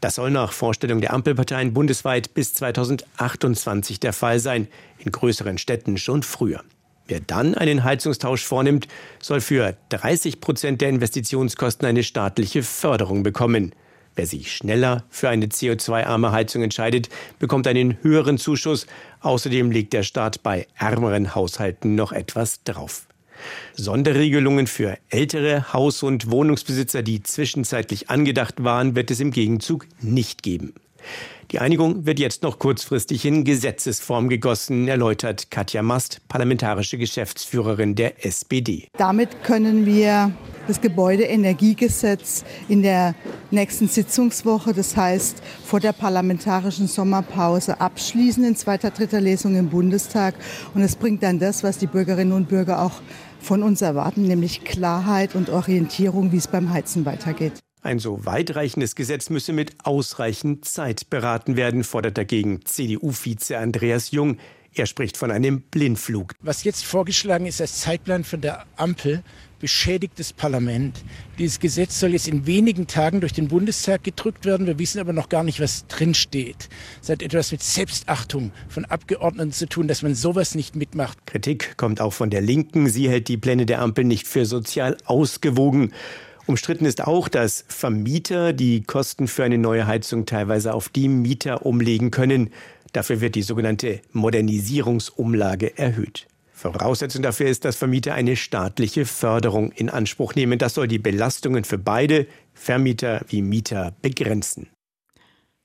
Das 0.01 0.15
soll 0.15 0.32
nach 0.32 0.51
Vorstellung 0.51 1.01
der 1.01 1.13
Ampelparteien 1.13 1.74
bundesweit 1.74 2.34
bis 2.34 2.53
2028 2.55 4.00
der 4.00 4.13
Fall 4.13 4.39
sein, 4.39 4.67
in 4.98 5.12
größeren 5.12 5.58
Städten 5.58 5.98
schon 5.98 6.24
früher. 6.24 6.63
Wer 7.08 7.20
dann 7.20 7.53
einen 7.53 7.84
Heizungstausch 7.84 8.44
vornimmt, 8.44 8.88
soll 9.22 9.39
für 9.39 9.77
30 9.89 10.41
Prozent 10.41 10.82
der 10.82 10.89
Investitionskosten 10.89 11.88
eine 11.88 12.03
staatliche 12.03 12.63
Förderung 12.63 13.22
bekommen. 13.22 13.74
Wer 14.15 14.27
sich 14.27 14.55
schneller 14.55 15.03
für 15.10 15.27
eine 15.27 15.48
CO2-arme 15.48 16.31
Heizung 16.31 16.63
entscheidet, 16.63 17.10
bekommt 17.38 17.67
einen 17.67 17.98
höheren 18.01 18.38
Zuschuss. 18.38 18.88
Außerdem 19.19 19.72
legt 19.72 19.91
der 19.93 20.03
Staat 20.03 20.41
bei 20.41 20.67
ärmeren 20.75 21.36
Haushalten 21.36 21.95
noch 21.95 22.13
etwas 22.13 22.63
drauf. 22.63 23.07
Sonderregelungen 23.74 24.67
für 24.67 24.98
ältere 25.10 25.74
Haus- 25.74 26.03
und 26.03 26.31
Wohnungsbesitzer, 26.31 27.03
die 27.03 27.24
zwischenzeitlich 27.24 28.10
angedacht 28.10 28.63
waren, 28.63 28.95
wird 28.95 29.12
es 29.12 29.19
im 29.19 29.31
Gegenzug 29.31 29.88
nicht 30.01 30.43
geben. 30.43 30.74
Die 31.51 31.59
Einigung 31.59 32.05
wird 32.05 32.19
jetzt 32.19 32.41
noch 32.41 32.57
kurzfristig 32.57 33.24
in 33.24 33.43
Gesetzesform 33.43 34.29
gegossen, 34.29 34.88
erläutert 34.88 35.51
Katja 35.51 35.83
Mast, 35.83 36.21
parlamentarische 36.27 36.97
Geschäftsführerin 36.97 37.93
der 37.93 38.25
SPD. 38.25 38.88
Damit 38.97 39.43
können 39.43 39.85
wir 39.85 40.31
das 40.67 40.81
Gebäudeenergiegesetz 40.81 42.43
in 42.67 42.81
der 42.81 43.13
nächsten 43.51 43.88
Sitzungswoche, 43.88 44.74
das 44.74 44.97
heißt 44.97 45.43
vor 45.63 45.79
der 45.79 45.93
parlamentarischen 45.93 46.88
Sommerpause, 46.88 47.79
abschließen 47.79 48.43
in 48.43 48.55
zweiter, 48.55 48.89
dritter 48.89 49.21
Lesung 49.21 49.55
im 49.55 49.69
Bundestag. 49.69 50.33
Und 50.74 50.81
es 50.81 50.95
bringt 50.95 51.21
dann 51.21 51.38
das, 51.38 51.63
was 51.63 51.77
die 51.77 51.88
Bürgerinnen 51.88 52.33
und 52.33 52.50
Bürger 52.50 52.81
auch 52.81 53.01
von 53.39 53.62
uns 53.62 53.81
erwarten, 53.81 54.24
nämlich 54.24 54.63
Klarheit 54.63 55.35
und 55.35 55.50
Orientierung, 55.50 56.31
wie 56.31 56.38
es 56.38 56.47
beim 56.47 56.71
Heizen 56.71 57.05
weitergeht. 57.05 57.64
Ein 57.85 57.99
so 57.99 58.25
weitreichendes 58.25 58.95
Gesetz 58.95 59.29
müsse 59.29 59.53
mit 59.53 59.75
ausreichend 59.83 60.65
Zeit 60.65 61.11
beraten 61.11 61.55
werden, 61.55 61.83
fordert 61.83 62.17
dagegen 62.17 62.65
CDU-Vize 62.65 63.59
Andreas 63.59 64.09
Jung. 64.09 64.37
Er 64.73 64.87
spricht 64.87 65.17
von 65.17 65.29
einem 65.29 65.61
Blindflug. 65.61 66.33
Was 66.41 66.63
jetzt 66.63 66.83
vorgeschlagen 66.83 67.45
ist 67.45 67.61
als 67.61 67.81
Zeitplan 67.81 68.23
von 68.23 68.41
der 68.41 68.65
Ampel, 68.75 69.21
beschädigt 69.59 70.13
das 70.17 70.33
Parlament. 70.33 71.03
Dieses 71.37 71.59
Gesetz 71.59 71.99
soll 71.99 72.13
jetzt 72.13 72.27
in 72.27 72.47
wenigen 72.47 72.87
Tagen 72.87 73.21
durch 73.21 73.33
den 73.33 73.49
Bundestag 73.49 74.03
gedrückt 74.03 74.45
werden. 74.45 74.65
Wir 74.65 74.79
wissen 74.79 74.99
aber 74.99 75.13
noch 75.13 75.29
gar 75.29 75.43
nicht, 75.43 75.59
was 75.59 75.85
drinsteht. 75.85 76.69
Es 77.03 77.09
hat 77.09 77.21
etwas 77.21 77.51
mit 77.51 77.61
Selbstachtung 77.61 78.51
von 78.67 78.85
Abgeordneten 78.85 79.51
zu 79.51 79.69
tun, 79.69 79.87
dass 79.87 80.01
man 80.01 80.15
sowas 80.15 80.55
nicht 80.55 80.75
mitmacht. 80.75 81.19
Kritik 81.27 81.77
kommt 81.77 82.01
auch 82.01 82.13
von 82.13 82.31
der 82.31 82.41
Linken. 82.41 82.89
Sie 82.89 83.07
hält 83.09 83.27
die 83.27 83.37
Pläne 83.37 83.67
der 83.67 83.79
Ampel 83.83 84.05
nicht 84.05 84.25
für 84.25 84.47
sozial 84.47 84.97
ausgewogen. 85.05 85.93
Umstritten 86.47 86.85
ist 86.85 87.01
auch, 87.01 87.27
dass 87.27 87.65
Vermieter 87.67 88.53
die 88.53 88.83
Kosten 88.83 89.27
für 89.27 89.43
eine 89.43 89.57
neue 89.57 89.87
Heizung 89.87 90.27
teilweise 90.27 90.73
auf 90.73 90.89
die 90.89 91.07
Mieter 91.07 91.65
umlegen 91.65 92.11
können. 92.11 92.51
Dafür 92.93 93.19
wird 93.19 93.33
die 93.33 93.41
sogenannte 93.41 94.01
Modernisierungsumlage 94.11 95.77
erhöht. 95.77 96.27
Voraussetzung 96.53 97.23
dafür 97.23 97.47
ist, 97.47 97.65
dass 97.65 97.75
Vermieter 97.75 98.13
eine 98.13 98.35
staatliche 98.35 99.05
Förderung 99.05 99.71
in 99.71 99.89
Anspruch 99.89 100.35
nehmen. 100.35 100.59
Das 100.59 100.75
soll 100.75 100.87
die 100.87 100.99
Belastungen 100.99 101.63
für 101.63 101.79
beide, 101.79 102.27
Vermieter 102.53 103.25
wie 103.27 103.41
Mieter, 103.41 103.93
begrenzen. 104.01 104.67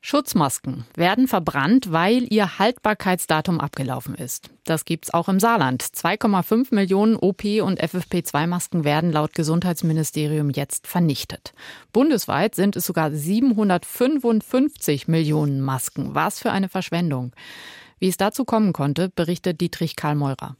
Schutzmasken 0.02 0.86
werden 0.94 1.28
verbrannt, 1.28 1.92
weil 1.92 2.26
ihr 2.32 2.58
Haltbarkeitsdatum 2.58 3.60
abgelaufen 3.60 4.14
ist. 4.14 4.48
Das 4.64 4.86
gibt's 4.86 5.12
auch 5.12 5.28
im 5.28 5.38
Saarland. 5.38 5.82
2,5 5.82 6.74
Millionen 6.74 7.16
OP- 7.16 7.60
und 7.62 7.82
FFP2-Masken 7.82 8.84
werden 8.84 9.12
laut 9.12 9.34
Gesundheitsministerium 9.34 10.48
jetzt 10.50 10.86
vernichtet. 10.86 11.52
Bundesweit 11.92 12.54
sind 12.54 12.76
es 12.76 12.86
sogar 12.86 13.12
755 13.12 15.06
Millionen 15.06 15.60
Masken. 15.60 16.14
Was 16.14 16.38
für 16.38 16.50
eine 16.50 16.70
Verschwendung. 16.70 17.32
Wie 17.98 18.08
es 18.08 18.16
dazu 18.16 18.46
kommen 18.46 18.72
konnte, 18.72 19.10
berichtet 19.10 19.60
Dietrich 19.60 19.96
Karl 19.96 20.14
Meurer. 20.14 20.56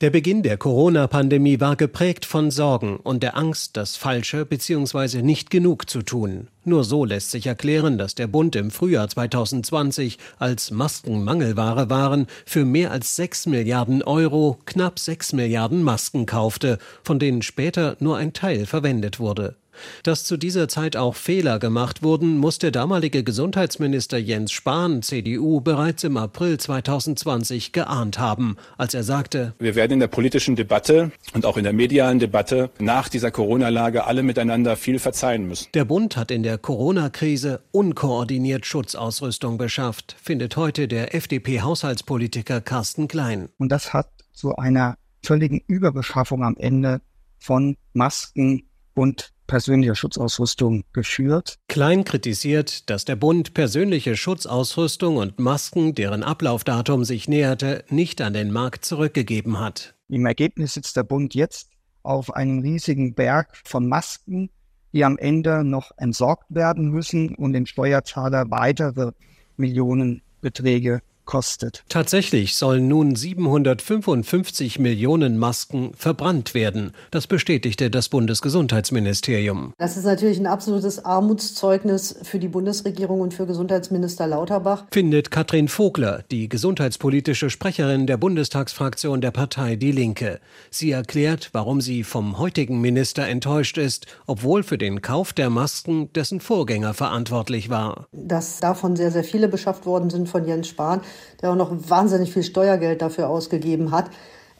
Der 0.00 0.10
Beginn 0.10 0.42
der 0.42 0.56
Corona-Pandemie 0.56 1.60
war 1.60 1.76
geprägt 1.76 2.24
von 2.24 2.50
Sorgen 2.50 2.96
und 2.96 3.22
der 3.22 3.36
Angst, 3.36 3.76
das 3.76 3.94
Falsche 3.94 4.44
bzw. 4.44 5.22
nicht 5.22 5.50
genug 5.50 5.88
zu 5.88 6.02
tun. 6.02 6.48
Nur 6.64 6.82
so 6.82 7.04
lässt 7.04 7.30
sich 7.30 7.46
erklären, 7.46 7.96
dass 7.96 8.16
der 8.16 8.26
Bund 8.26 8.56
im 8.56 8.72
Frühjahr 8.72 9.08
2020, 9.08 10.18
als 10.36 10.72
Masken 10.72 11.22
Mangelware 11.22 11.90
waren, 11.90 12.26
für 12.44 12.64
mehr 12.64 12.90
als 12.90 13.14
6 13.14 13.46
Milliarden 13.46 14.02
Euro 14.02 14.58
knapp 14.64 14.98
6 14.98 15.32
Milliarden 15.34 15.84
Masken 15.84 16.26
kaufte, 16.26 16.78
von 17.04 17.20
denen 17.20 17.42
später 17.42 17.96
nur 18.00 18.16
ein 18.16 18.32
Teil 18.32 18.66
verwendet 18.66 19.20
wurde. 19.20 19.54
Dass 20.02 20.24
zu 20.24 20.36
dieser 20.36 20.68
Zeit 20.68 20.96
auch 20.96 21.14
Fehler 21.14 21.58
gemacht 21.58 22.02
wurden, 22.02 22.38
muss 22.38 22.58
der 22.58 22.70
damalige 22.70 23.24
Gesundheitsminister 23.24 24.18
Jens 24.18 24.52
Spahn, 24.52 25.02
CDU, 25.02 25.60
bereits 25.60 26.04
im 26.04 26.16
April 26.16 26.58
2020 26.58 27.72
geahnt 27.72 28.18
haben, 28.18 28.56
als 28.78 28.94
er 28.94 29.02
sagte, 29.02 29.54
wir 29.58 29.74
werden 29.74 29.92
in 29.94 30.00
der 30.00 30.08
politischen 30.08 30.56
Debatte 30.56 31.12
und 31.32 31.46
auch 31.46 31.56
in 31.56 31.64
der 31.64 31.72
medialen 31.72 32.18
Debatte 32.18 32.70
nach 32.78 33.08
dieser 33.08 33.30
Corona-Lage 33.30 34.04
alle 34.06 34.22
miteinander 34.22 34.76
viel 34.76 34.98
verzeihen 34.98 35.46
müssen. 35.46 35.68
Der 35.74 35.84
Bund 35.84 36.16
hat 36.16 36.30
in 36.30 36.42
der 36.42 36.58
Corona-Krise 36.58 37.62
unkoordiniert 37.72 38.66
Schutzausrüstung 38.66 39.58
beschafft, 39.58 40.16
findet 40.22 40.56
heute 40.56 40.88
der 40.88 41.14
FDP-Haushaltspolitiker 41.14 42.60
Carsten 42.60 43.08
Klein. 43.08 43.48
Und 43.58 43.70
das 43.70 43.92
hat 43.92 44.08
zu 44.32 44.56
einer 44.56 44.96
völligen 45.24 45.60
Überbeschaffung 45.66 46.44
am 46.44 46.56
Ende 46.56 47.00
von 47.38 47.76
Masken 47.92 48.68
und 48.94 49.33
persönlicher 49.46 49.94
Schutzausrüstung 49.94 50.84
geführt. 50.92 51.58
Klein 51.68 52.04
kritisiert, 52.04 52.88
dass 52.90 53.04
der 53.04 53.16
Bund 53.16 53.54
persönliche 53.54 54.16
Schutzausrüstung 54.16 55.16
und 55.16 55.38
Masken, 55.38 55.94
deren 55.94 56.22
Ablaufdatum 56.22 57.04
sich 57.04 57.28
näherte, 57.28 57.84
nicht 57.88 58.20
an 58.20 58.32
den 58.32 58.50
Markt 58.50 58.84
zurückgegeben 58.84 59.60
hat. 59.60 59.94
Im 60.08 60.26
Ergebnis 60.26 60.74
sitzt 60.74 60.96
der 60.96 61.04
Bund 61.04 61.34
jetzt 61.34 61.70
auf 62.02 62.34
einem 62.34 62.60
riesigen 62.60 63.14
Berg 63.14 63.56
von 63.64 63.88
Masken, 63.88 64.50
die 64.92 65.04
am 65.04 65.18
Ende 65.18 65.64
noch 65.64 65.90
entsorgt 65.96 66.46
werden 66.54 66.90
müssen 66.90 67.34
und 67.34 67.52
den 67.52 67.66
Steuerzahler 67.66 68.50
weitere 68.50 69.12
Millionenbeträge 69.56 71.00
kostet. 71.34 71.82
Tatsächlich 71.88 72.54
sollen 72.54 72.86
nun 72.86 73.16
755 73.16 74.78
Millionen 74.78 75.36
Masken 75.36 75.90
verbrannt 75.96 76.54
werden. 76.54 76.92
Das 77.10 77.26
bestätigte 77.26 77.90
das 77.90 78.08
Bundesgesundheitsministerium. 78.08 79.72
Das 79.76 79.96
ist 79.96 80.04
natürlich 80.04 80.38
ein 80.38 80.46
absolutes 80.46 81.04
Armutszeugnis 81.04 82.20
für 82.22 82.38
die 82.38 82.46
Bundesregierung 82.46 83.20
und 83.20 83.34
für 83.34 83.46
Gesundheitsminister 83.46 84.28
Lauterbach. 84.28 84.84
Findet 84.92 85.32
Katrin 85.32 85.66
Vogler, 85.66 86.22
die 86.30 86.48
gesundheitspolitische 86.48 87.50
Sprecherin 87.50 88.06
der 88.06 88.16
Bundestagsfraktion 88.16 89.20
der 89.20 89.32
Partei 89.32 89.74
Die 89.74 89.90
Linke. 89.90 90.38
Sie 90.70 90.92
erklärt, 90.92 91.50
warum 91.50 91.80
sie 91.80 92.04
vom 92.04 92.38
heutigen 92.38 92.80
Minister 92.80 93.26
enttäuscht 93.26 93.76
ist, 93.76 94.06
obwohl 94.28 94.62
für 94.62 94.78
den 94.78 95.02
Kauf 95.02 95.32
der 95.32 95.50
Masken 95.50 96.12
dessen 96.12 96.38
Vorgänger 96.38 96.94
verantwortlich 96.94 97.70
war. 97.70 98.06
Dass 98.12 98.60
davon 98.60 98.94
sehr, 98.94 99.10
sehr 99.10 99.24
viele 99.24 99.48
beschafft 99.48 99.84
worden 99.84 100.10
sind 100.10 100.28
von 100.28 100.46
Jens 100.46 100.68
Spahn 100.68 101.00
der 101.42 101.50
auch 101.50 101.56
noch 101.56 101.72
wahnsinnig 101.88 102.32
viel 102.32 102.42
Steuergeld 102.42 103.02
dafür 103.02 103.28
ausgegeben 103.28 103.90
hat. 103.90 104.10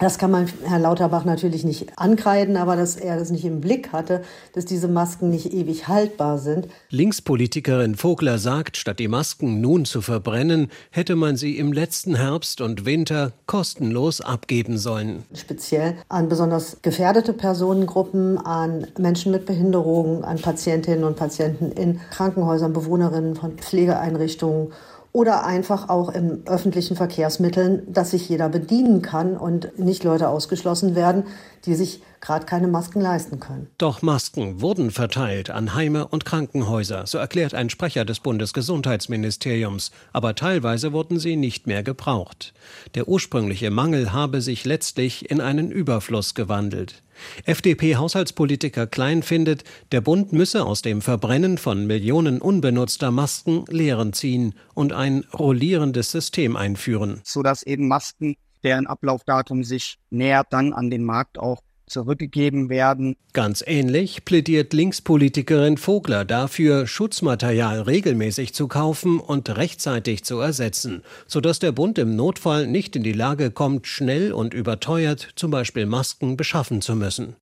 Das 0.00 0.18
kann 0.18 0.32
man 0.32 0.50
Herrn 0.64 0.82
Lauterbach 0.82 1.24
natürlich 1.24 1.62
nicht 1.64 1.96
ankreiden, 1.96 2.56
aber 2.56 2.74
dass 2.74 2.96
er 2.96 3.16
das 3.16 3.30
nicht 3.30 3.44
im 3.44 3.60
Blick 3.60 3.92
hatte, 3.92 4.22
dass 4.52 4.64
diese 4.64 4.88
Masken 4.88 5.30
nicht 5.30 5.52
ewig 5.52 5.86
haltbar 5.86 6.38
sind. 6.38 6.66
Linkspolitikerin 6.90 7.94
Vogler 7.94 8.38
sagt, 8.38 8.76
statt 8.76 8.98
die 8.98 9.06
Masken 9.06 9.60
nun 9.60 9.84
zu 9.84 10.02
verbrennen, 10.02 10.68
hätte 10.90 11.14
man 11.14 11.36
sie 11.36 11.58
im 11.58 11.72
letzten 11.72 12.16
Herbst 12.16 12.60
und 12.60 12.84
Winter 12.84 13.32
kostenlos 13.46 14.20
abgeben 14.20 14.78
sollen. 14.78 15.22
Speziell 15.32 15.94
an 16.08 16.28
besonders 16.28 16.78
gefährdete 16.82 17.32
Personengruppen, 17.32 18.36
an 18.38 18.88
Menschen 18.98 19.30
mit 19.30 19.46
Behinderungen, 19.46 20.24
an 20.24 20.38
Patientinnen 20.38 21.04
und 21.04 21.16
Patienten 21.16 21.70
in 21.70 22.00
Krankenhäusern, 22.10 22.72
Bewohnerinnen 22.72 23.36
von 23.36 23.58
Pflegeeinrichtungen 23.58 24.72
oder 25.14 25.46
einfach 25.46 25.88
auch 25.88 26.12
in 26.12 26.42
öffentlichen 26.44 26.96
Verkehrsmitteln, 26.96 27.84
dass 27.86 28.10
sich 28.10 28.28
jeder 28.28 28.48
bedienen 28.48 29.00
kann 29.00 29.36
und 29.36 29.78
nicht 29.78 30.02
Leute 30.02 30.28
ausgeschlossen 30.28 30.96
werden, 30.96 31.22
die 31.66 31.76
sich 31.76 32.02
gerade 32.20 32.46
keine 32.46 32.66
Masken 32.66 33.00
leisten 33.00 33.38
können. 33.38 33.68
Doch 33.78 34.02
Masken 34.02 34.60
wurden 34.60 34.90
verteilt 34.90 35.50
an 35.50 35.74
Heime 35.74 36.08
und 36.08 36.24
Krankenhäuser, 36.24 37.06
so 37.06 37.18
erklärt 37.18 37.54
ein 37.54 37.70
Sprecher 37.70 38.04
des 38.04 38.18
Bundesgesundheitsministeriums, 38.18 39.92
aber 40.12 40.34
teilweise 40.34 40.92
wurden 40.92 41.20
sie 41.20 41.36
nicht 41.36 41.68
mehr 41.68 41.84
gebraucht. 41.84 42.52
Der 42.96 43.06
ursprüngliche 43.06 43.70
Mangel 43.70 44.12
habe 44.12 44.40
sich 44.40 44.64
letztlich 44.64 45.30
in 45.30 45.40
einen 45.40 45.70
Überfluss 45.70 46.34
gewandelt. 46.34 47.03
FDP-Haushaltspolitiker 47.44 48.86
Klein 48.86 49.22
findet, 49.22 49.64
der 49.92 50.00
Bund 50.00 50.32
müsse 50.32 50.64
aus 50.64 50.82
dem 50.82 51.02
Verbrennen 51.02 51.58
von 51.58 51.86
Millionen 51.86 52.40
unbenutzter 52.40 53.10
Masken 53.10 53.64
Lehren 53.68 54.12
ziehen 54.12 54.54
und 54.74 54.92
ein 54.92 55.24
rollierendes 55.32 56.10
System 56.10 56.56
einführen. 56.56 57.20
Sodass 57.24 57.62
eben 57.62 57.88
Masken, 57.88 58.36
deren 58.62 58.86
Ablaufdatum 58.86 59.64
sich 59.64 59.98
nähert, 60.10 60.48
dann 60.50 60.72
an 60.72 60.90
den 60.90 61.04
Markt 61.04 61.38
auch 61.38 61.62
zurückgegeben 61.86 62.68
werden. 62.68 63.16
Ganz 63.32 63.62
ähnlich 63.66 64.24
plädiert 64.24 64.72
Linkspolitikerin 64.72 65.76
Vogler 65.76 66.24
dafür, 66.24 66.86
Schutzmaterial 66.86 67.82
regelmäßig 67.82 68.54
zu 68.54 68.68
kaufen 68.68 69.20
und 69.20 69.56
rechtzeitig 69.56 70.24
zu 70.24 70.38
ersetzen, 70.38 71.02
sodass 71.26 71.58
der 71.58 71.72
Bund 71.72 71.98
im 71.98 72.16
Notfall 72.16 72.66
nicht 72.66 72.96
in 72.96 73.02
die 73.02 73.12
Lage 73.12 73.50
kommt, 73.50 73.86
schnell 73.86 74.32
und 74.32 74.54
überteuert 74.54 75.28
zum 75.36 75.50
Beispiel 75.50 75.86
Masken 75.86 76.36
beschaffen 76.36 76.82
zu 76.82 76.96
müssen. 76.96 77.36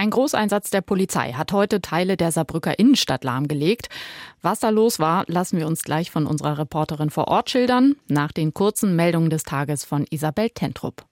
Ein 0.00 0.08
Großeinsatz 0.10 0.70
der 0.70 0.80
Polizei 0.80 1.32
hat 1.32 1.52
heute 1.52 1.82
Teile 1.82 2.16
der 2.16 2.32
Saarbrücker 2.32 2.78
Innenstadt 2.78 3.22
lahmgelegt. 3.22 3.88
Was 4.40 4.60
da 4.60 4.70
los 4.70 4.98
war, 4.98 5.24
lassen 5.26 5.58
wir 5.58 5.66
uns 5.66 5.82
gleich 5.82 6.10
von 6.10 6.26
unserer 6.26 6.56
Reporterin 6.56 7.10
vor 7.10 7.28
Ort 7.28 7.50
schildern, 7.50 7.96
nach 8.08 8.32
den 8.32 8.54
kurzen 8.54 8.96
Meldungen 8.96 9.28
des 9.28 9.42
Tages 9.42 9.84
von 9.84 10.06
Isabel 10.08 10.48
Tentrup. 10.48 11.04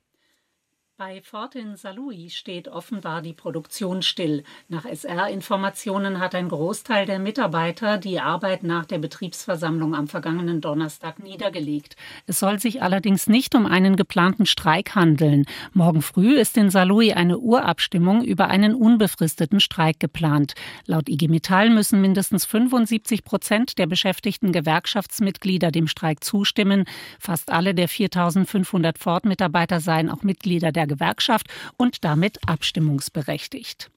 Bei 1.00 1.21
Fortin 1.23 1.76
Salui 1.76 2.28
steht 2.28 2.67
offenbar 2.67 3.23
die 3.23 3.33
Produktion 3.33 4.02
still. 4.02 4.43
Nach 4.67 4.85
SR-Informationen 4.85 6.19
hat 6.19 6.35
ein 6.35 6.49
Großteil 6.49 7.07
der 7.07 7.21
Mitarbeiter 7.21 7.99
die 7.99 8.19
Arbeit 8.19 8.64
nach 8.64 8.85
der 8.85 8.99
Betriebsversammlung 8.99 9.95
am 9.95 10.09
vergangenen 10.09 10.61
Donnerstag 10.61 11.21
niedergelegt. 11.21 11.95
Es 12.26 12.40
soll 12.40 12.59
sich 12.59 12.83
allerdings 12.83 13.28
nicht 13.28 13.55
um 13.55 13.64
einen 13.64 13.95
geplanten 13.95 14.45
Streik 14.45 14.97
handeln. 14.97 15.45
Morgen 15.73 16.02
früh 16.02 16.35
ist 16.35 16.57
in 16.57 16.69
Salui 16.69 17.12
eine 17.12 17.38
Urabstimmung 17.38 18.25
über 18.25 18.49
einen 18.49 18.75
unbefristeten 18.75 19.61
Streik 19.61 20.00
geplant. 20.00 20.55
Laut 20.87 21.09
IG 21.09 21.28
Metall 21.28 21.71
müssen 21.71 22.00
mindestens 22.00 22.45
75 22.45 23.23
Prozent 23.23 23.78
der 23.78 23.87
beschäftigten 23.87 24.50
Gewerkschaftsmitglieder 24.50 25.71
dem 25.71 25.87
Streik 25.87 26.25
zustimmen. 26.25 26.87
Fast 27.21 27.52
alle 27.52 27.73
der 27.73 27.87
4500 27.87 28.99
Ford-Mitarbeiter 28.99 29.78
seien 29.78 30.11
auch 30.11 30.25
Mitglieder 30.25 30.73
der 30.73 30.88
Gewerkschaft 30.88 31.47
und 31.76 32.04
damit 32.04 32.38
abstimmungsberechtigt. 32.49 33.90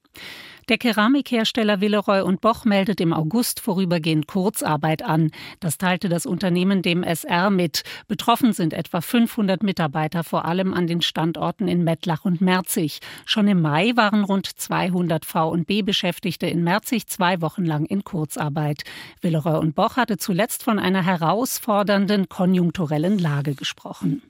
Der 0.68 0.78
Keramikhersteller 0.78 1.80
Villeroy 1.80 2.20
und 2.20 2.40
Boch 2.40 2.64
meldet 2.64 3.00
im 3.00 3.12
August 3.12 3.58
vorübergehend 3.58 4.28
Kurzarbeit 4.28 5.02
an. 5.02 5.32
Das 5.58 5.76
teilte 5.76 6.08
das 6.08 6.24
Unternehmen 6.24 6.82
dem 6.82 7.02
SR 7.02 7.50
mit. 7.50 7.82
Betroffen 8.06 8.52
sind 8.52 8.72
etwa 8.72 9.00
500 9.00 9.64
Mitarbeiter, 9.64 10.22
vor 10.22 10.44
allem 10.44 10.72
an 10.72 10.86
den 10.86 11.02
Standorten 11.02 11.66
in 11.66 11.82
Mettlach 11.82 12.24
und 12.24 12.40
Merzig. 12.40 13.00
Schon 13.26 13.48
im 13.48 13.60
Mai 13.60 13.92
waren 13.96 14.22
rund 14.22 14.46
200 14.46 15.24
V&B-Beschäftigte 15.24 16.46
in 16.46 16.62
Merzig 16.62 17.08
zwei 17.08 17.40
Wochen 17.40 17.64
lang 17.64 17.84
in 17.84 18.04
Kurzarbeit. 18.04 18.84
Villeroy 19.20 19.58
und 19.58 19.74
Boch 19.74 19.96
hatte 19.96 20.16
zuletzt 20.16 20.62
von 20.62 20.78
einer 20.78 21.04
herausfordernden 21.04 22.28
konjunkturellen 22.28 23.18
Lage 23.18 23.56
gesprochen. 23.56 24.22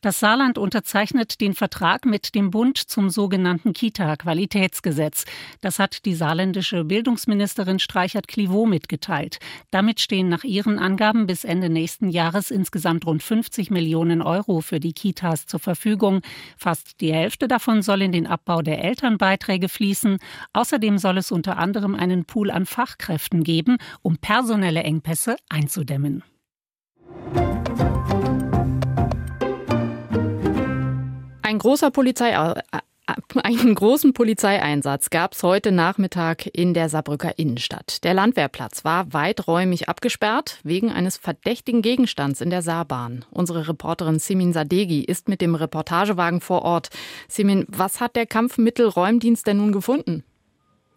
Das 0.00 0.18
Saarland 0.18 0.56
unterzeichnet 0.56 1.40
den 1.40 1.54
Vertrag 1.54 2.06
mit 2.06 2.34
dem 2.34 2.50
Bund 2.50 2.78
zum 2.78 3.10
sogenannten 3.10 3.74
Kita-Qualitätsgesetz. 3.74 5.24
Das 5.60 5.78
hat 5.78 6.06
die 6.06 6.14
saarländische 6.14 6.84
Bildungsministerin 6.84 7.78
Streichert-Clivaux 7.78 8.66
mitgeteilt. 8.66 9.40
Damit 9.70 10.00
stehen 10.00 10.28
nach 10.28 10.44
ihren 10.44 10.78
Angaben 10.78 11.26
bis 11.26 11.44
Ende 11.44 11.68
nächsten 11.68 12.08
Jahres 12.08 12.50
insgesamt 12.50 13.04
rund 13.06 13.22
50 13.22 13.70
Millionen 13.70 14.22
Euro 14.22 14.62
für 14.62 14.80
die 14.80 14.94
Kitas 14.94 15.44
zur 15.44 15.60
Verfügung. 15.60 16.22
Fast 16.56 17.00
die 17.00 17.12
Hälfte 17.12 17.46
davon 17.46 17.82
soll 17.82 18.00
in 18.00 18.12
den 18.12 18.26
Abbau 18.26 18.62
der 18.62 18.82
Elternbeiträge 18.82 19.68
fließen. 19.68 20.18
Außerdem 20.54 20.96
soll 20.96 21.18
es 21.18 21.30
unter 21.30 21.58
anderem 21.58 21.94
einen 21.94 22.24
Pool 22.24 22.50
an 22.50 22.64
Fachkräften 22.64 23.44
geben, 23.44 23.76
um 24.00 24.16
personelle 24.16 24.82
Engpässe 24.82 25.36
einzudämmen. 25.50 26.22
Ein 31.50 31.58
großer 31.58 31.90
Polizei 31.90 32.30
äh, 32.30 32.60
äh, 32.70 32.78
einen 33.42 33.74
großen 33.74 34.12
Polizeieinsatz 34.12 35.10
gab 35.10 35.32
es 35.34 35.42
heute 35.42 35.72
Nachmittag 35.72 36.46
in 36.46 36.74
der 36.74 36.88
Saarbrücker 36.88 37.40
Innenstadt. 37.40 38.04
Der 38.04 38.14
Landwehrplatz 38.14 38.84
war 38.84 39.12
weiträumig 39.12 39.88
abgesperrt 39.88 40.60
wegen 40.62 40.92
eines 40.92 41.16
verdächtigen 41.16 41.82
Gegenstands 41.82 42.40
in 42.40 42.50
der 42.50 42.62
Saarbahn. 42.62 43.24
Unsere 43.32 43.66
Reporterin 43.66 44.20
Simin 44.20 44.52
Sadegi 44.52 45.02
ist 45.02 45.28
mit 45.28 45.40
dem 45.40 45.56
Reportagewagen 45.56 46.40
vor 46.40 46.62
Ort. 46.62 46.90
Simin, 47.26 47.66
was 47.66 47.98
hat 47.98 48.14
der 48.14 48.26
Kampfmittelräumdienst 48.26 49.44
denn 49.44 49.56
nun 49.56 49.72
gefunden? 49.72 50.22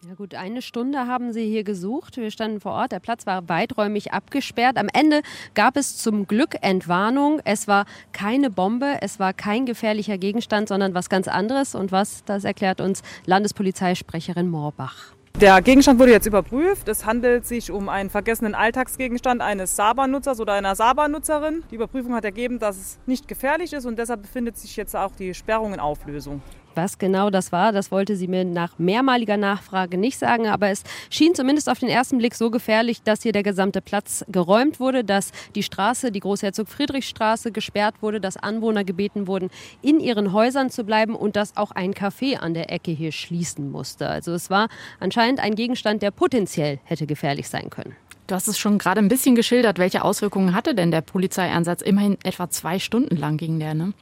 Ja 0.06 0.14
gut, 0.14 0.34
eine 0.34 0.60
Stunde 0.60 1.06
haben 1.06 1.32
sie 1.32 1.48
hier 1.48 1.64
gesucht. 1.64 2.18
Wir 2.18 2.30
standen 2.30 2.60
vor 2.60 2.72
Ort. 2.72 2.92
Der 2.92 3.00
Platz 3.00 3.24
war 3.26 3.48
weiträumig 3.48 4.12
abgesperrt. 4.12 4.76
Am 4.76 4.88
Ende 4.92 5.22
gab 5.54 5.78
es 5.78 5.96
zum 5.96 6.26
Glück 6.26 6.56
Entwarnung. 6.60 7.40
Es 7.44 7.68
war 7.68 7.86
keine 8.12 8.50
Bombe, 8.50 8.98
es 9.00 9.18
war 9.18 9.32
kein 9.32 9.64
gefährlicher 9.64 10.18
Gegenstand, 10.18 10.68
sondern 10.68 10.92
was 10.92 11.08
ganz 11.08 11.26
anderes. 11.26 11.74
Und 11.74 11.90
was, 11.90 12.22
das 12.24 12.44
erklärt 12.44 12.82
uns 12.82 13.02
Landespolizeisprecherin 13.24 14.50
Moorbach. 14.50 15.14
Der 15.40 15.62
Gegenstand 15.62 15.98
wurde 15.98 16.12
jetzt 16.12 16.26
überprüft. 16.26 16.86
Es 16.86 17.06
handelt 17.06 17.46
sich 17.46 17.70
um 17.70 17.88
einen 17.88 18.10
vergessenen 18.10 18.54
Alltagsgegenstand 18.54 19.40
eines 19.40 19.74
Saarbahnnutzers 19.74 20.38
oder 20.38 20.52
einer 20.52 20.76
Saarbahnutzerin. 20.76 21.64
Die 21.70 21.76
Überprüfung 21.76 22.14
hat 22.14 22.24
ergeben, 22.26 22.58
dass 22.58 22.76
es 22.76 22.98
nicht 23.06 23.26
gefährlich 23.26 23.72
ist 23.72 23.86
und 23.86 23.98
deshalb 23.98 24.22
befindet 24.22 24.58
sich 24.58 24.76
jetzt 24.76 24.94
auch 24.94 25.12
die 25.16 25.32
Sperrung 25.32 25.72
in 25.72 25.80
Auflösung. 25.80 26.42
Was 26.74 26.98
genau 26.98 27.30
das 27.30 27.52
war, 27.52 27.72
das 27.72 27.90
wollte 27.90 28.16
sie 28.16 28.26
mir 28.26 28.44
nach 28.44 28.78
mehrmaliger 28.78 29.36
Nachfrage 29.36 29.96
nicht 29.96 30.18
sagen, 30.18 30.48
aber 30.48 30.70
es 30.70 30.82
schien 31.08 31.34
zumindest 31.34 31.68
auf 31.68 31.78
den 31.78 31.88
ersten 31.88 32.18
Blick 32.18 32.34
so 32.34 32.50
gefährlich, 32.50 33.02
dass 33.02 33.22
hier 33.22 33.32
der 33.32 33.44
gesamte 33.44 33.80
Platz 33.80 34.24
geräumt 34.28 34.80
wurde, 34.80 35.04
dass 35.04 35.30
die 35.54 35.62
Straße, 35.62 36.10
die 36.10 36.20
Großherzog 36.20 36.68
Friedrich 36.68 37.06
Straße 37.06 37.52
gesperrt 37.52 37.96
wurde, 38.00 38.20
dass 38.20 38.36
Anwohner 38.36 38.82
gebeten 38.84 39.28
wurden, 39.28 39.50
in 39.82 40.00
ihren 40.00 40.32
Häusern 40.32 40.70
zu 40.70 40.84
bleiben 40.84 41.14
und 41.14 41.36
dass 41.36 41.56
auch 41.56 41.70
ein 41.70 41.94
Café 41.94 42.38
an 42.38 42.54
der 42.54 42.72
Ecke 42.72 42.90
hier 42.90 43.12
schließen 43.12 43.70
musste. 43.70 44.08
Also 44.08 44.32
es 44.32 44.50
war 44.50 44.68
anscheinend 44.98 45.40
ein 45.40 45.54
Gegenstand, 45.54 46.02
der 46.02 46.10
potenziell 46.10 46.80
hätte 46.84 47.06
gefährlich 47.06 47.48
sein 47.48 47.70
können. 47.70 47.94
Du 48.26 48.34
hast 48.34 48.48
es 48.48 48.58
schon 48.58 48.78
gerade 48.78 49.00
ein 49.00 49.08
bisschen 49.08 49.34
geschildert. 49.34 49.78
Welche 49.78 50.02
Auswirkungen 50.02 50.54
hatte 50.54 50.74
denn 50.74 50.90
der 50.90 51.02
Polizeieinsatz? 51.02 51.82
Immerhin 51.82 52.16
etwa 52.24 52.48
zwei 52.48 52.78
Stunden 52.78 53.16
lang 53.16 53.36
ging 53.36 53.58
der, 53.58 53.74
ne? 53.74 53.92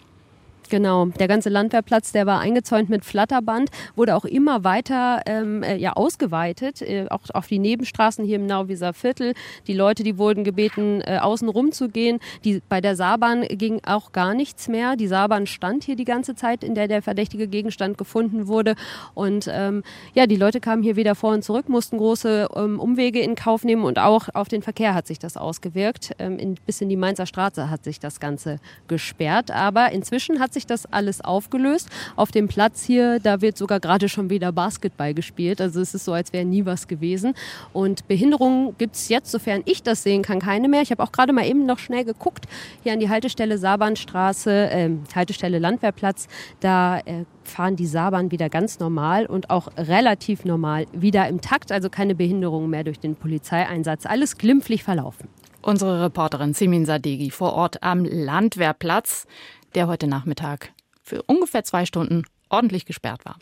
Genau, 0.73 1.05
der 1.05 1.29
ganze 1.29 1.51
Landwehrplatz, 1.51 2.13
der 2.13 2.25
war 2.25 2.41
eingezäunt 2.41 2.89
mit 2.89 3.05
Flatterband, 3.05 3.69
wurde 3.95 4.17
auch 4.17 4.25
immer 4.25 4.65
weiter 4.65 5.21
ähm, 5.27 5.63
äh, 5.63 5.77
ja, 5.77 5.93
ausgeweitet, 5.93 6.81
äh, 6.81 7.09
auch 7.11 7.21
auf 7.35 7.47
die 7.47 7.59
Nebenstraßen 7.59 8.25
hier 8.25 8.37
im 8.37 8.47
Nauwieser 8.47 8.95
Viertel. 8.95 9.35
Die 9.67 9.75
Leute, 9.75 10.03
die 10.03 10.17
wurden 10.17 10.45
gebeten, 10.45 11.03
äh, 11.03 11.19
außen 11.21 11.51
rum 11.51 11.73
zu 11.73 11.91
gehen. 11.91 12.21
Die, 12.45 12.63
bei 12.71 12.81
der 12.81 12.97
Saarbahn 12.97 13.43
ging 13.43 13.83
auch 13.85 14.13
gar 14.13 14.33
nichts 14.33 14.67
mehr. 14.67 14.97
Die 14.97 15.09
Saarbahn 15.09 15.47
stand 15.47 15.85
hier 15.85 15.95
die 15.95 16.07
ganze 16.07 16.35
Zeit, 16.37 16.65
in 16.65 16.75
der 16.75 16.89
der 16.89 17.03
verdächtige 17.03 17.49
Gegenstand 17.49 17.99
gefunden 17.99 18.47
wurde. 18.47 18.75
Und 19.13 19.51
ähm, 19.53 19.83
ja, 20.15 20.27
die 20.27 20.37
Leute 20.37 20.59
kamen 20.59 20.83
hier 20.83 20.97
wieder 20.97 21.15
vor 21.15 21.35
und 21.35 21.45
zurück, 21.45 21.69
mussten 21.69 21.99
große 21.99 22.49
ähm, 22.57 22.81
Umwege 22.81 23.21
in 23.21 23.35
Kauf 23.35 23.63
nehmen 23.65 23.85
und 23.85 23.99
auch 23.99 24.31
auf 24.33 24.49
den 24.49 24.63
Verkehr 24.63 24.95
hat 24.95 25.07
sich 25.07 25.19
das 25.19 25.37
ausgewirkt. 25.37 26.13
Ähm, 26.19 26.39
in, 26.39 26.55
bis 26.65 26.81
in 26.81 26.89
die 26.89 26.97
Mainzer 26.97 27.27
Straße 27.27 27.69
hat 27.69 27.85
sich 27.85 28.01
das 28.01 28.21
Ganze 28.21 28.59
gesperrt. 28.89 29.51
Aber 29.51 29.93
inzwischen 29.93 30.41
hat 30.41 30.55
sich 30.55 30.62
sich 30.63 30.67
das 30.67 30.87
alles 30.87 31.21
aufgelöst. 31.21 31.89
Auf 32.17 32.31
dem 32.31 32.49
Platz 32.49 32.85
hier, 32.85 33.19
da 33.21 33.41
wird 33.41 33.59
sogar 33.59 33.81
gerade 33.81 34.09
schon 34.09 34.31
wieder 34.31 34.53
Basketball 34.53 35.13
gespielt. 35.13 35.61
Also 35.61 35.81
es 35.81 35.95
ist 35.95 36.05
so, 36.05 36.13
als 36.13 36.33
wäre 36.33 36.45
nie 36.45 36.65
was 36.65 36.89
gewesen. 36.89 37.35
Und 37.73 38.07
Behinderungen 38.09 38.77
gibt 38.79 38.95
es 38.95 39.09
jetzt, 39.09 39.31
sofern 39.31 39.63
ich 39.65 39.83
das 39.83 40.03
sehen 40.03 40.23
kann, 40.23 40.39
keine 40.41 40.69
mehr. 40.69 40.83
Ich 40.83 40.91
habe 40.91 41.03
auch 41.03 41.13
gerade 41.13 41.33
mal 41.33 41.47
eben 41.47 41.67
noch 41.67 41.79
schnell 41.79 42.05
geguckt, 42.05 42.47
hier 42.83 42.93
an 42.93 43.01
die 43.01 43.09
Haltestelle 43.09 43.59
Saarbahnstraße, 43.59 44.71
äh, 44.71 44.91
Haltestelle 45.15 45.59
Landwehrplatz. 45.59 46.29
Da 46.61 46.99
äh, 47.01 47.25
fahren 47.45 47.77
die 47.77 47.87
Saarbahn 47.87 48.31
wieder 48.31 48.49
ganz 48.49 48.79
normal 48.79 49.27
und 49.27 49.51
auch 49.51 49.69
relativ 49.77 50.45
normal 50.45 50.87
wieder 50.93 51.29
im 51.29 51.41
Takt. 51.41 51.73
Also 51.73 51.91
keine 51.91 52.15
Behinderungen 52.15 52.71
mehr 52.71 52.85
durch 52.85 53.01
den 53.01 53.17
Polizeieinsatz. 53.17 54.07
Alles 54.07 54.39
glimpflich 54.39 54.85
verlaufen. 54.85 55.29
Unsere 55.65 56.03
Reporterin 56.03 56.55
Simin 56.55 56.87
Sadegi 56.87 57.31
vor 57.31 57.53
Ort 57.53 57.85
am 57.85 58.05
Landwehrplatz 58.05 59.27
der 59.75 59.89
heute 59.89 60.07
Nachmittag 60.07 60.73
für 61.03 61.23
ungefähr 61.23 61.65
zwei 61.65 61.87
Stunden 61.87 62.25
ordentlich 62.49 62.85
gesperrt 62.85 63.25
war. 63.25 63.37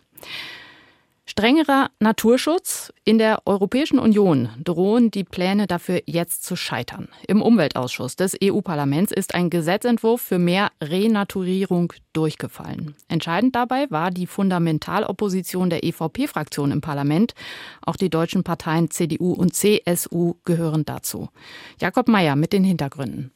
Strengerer 1.31 1.91
Naturschutz 2.01 2.93
in 3.05 3.19
der 3.19 3.43
Europäischen 3.47 4.01
Union 4.01 4.49
drohen 4.65 5.13
die 5.13 5.23
Pläne 5.23 5.69
dafür 5.69 6.03
jetzt 6.05 6.43
zu 6.43 6.57
scheitern. 6.57 7.07
Im 7.29 7.41
Umweltausschuss 7.41 8.17
des 8.17 8.37
EU-Parlaments 8.43 9.13
ist 9.13 9.37
ein 9.37 9.49
Gesetzentwurf 9.49 10.21
für 10.21 10.41
mehr 10.41 10.73
Renaturierung 10.83 11.93
durchgefallen. 12.15 12.97
Entscheidend 13.07 13.55
dabei 13.55 13.89
war 13.91 14.11
die 14.11 14.27
Fundamentalopposition 14.27 15.71
der 15.71 15.85
EVP-Fraktion 15.85 16.73
im 16.73 16.81
Parlament. 16.81 17.35
Auch 17.81 17.97
die 17.97 18.11
deutschen 18.11 18.43
Parteien 18.43 18.91
CDU 18.91 19.33
und 19.33 19.55
CSU 19.55 20.35
gehören 20.45 20.85
dazu. 20.85 21.29
Jakob 21.81 22.09
Mayer 22.09 22.35
mit 22.35 22.53
den 22.53 22.65
Hintergründen. 22.65 23.31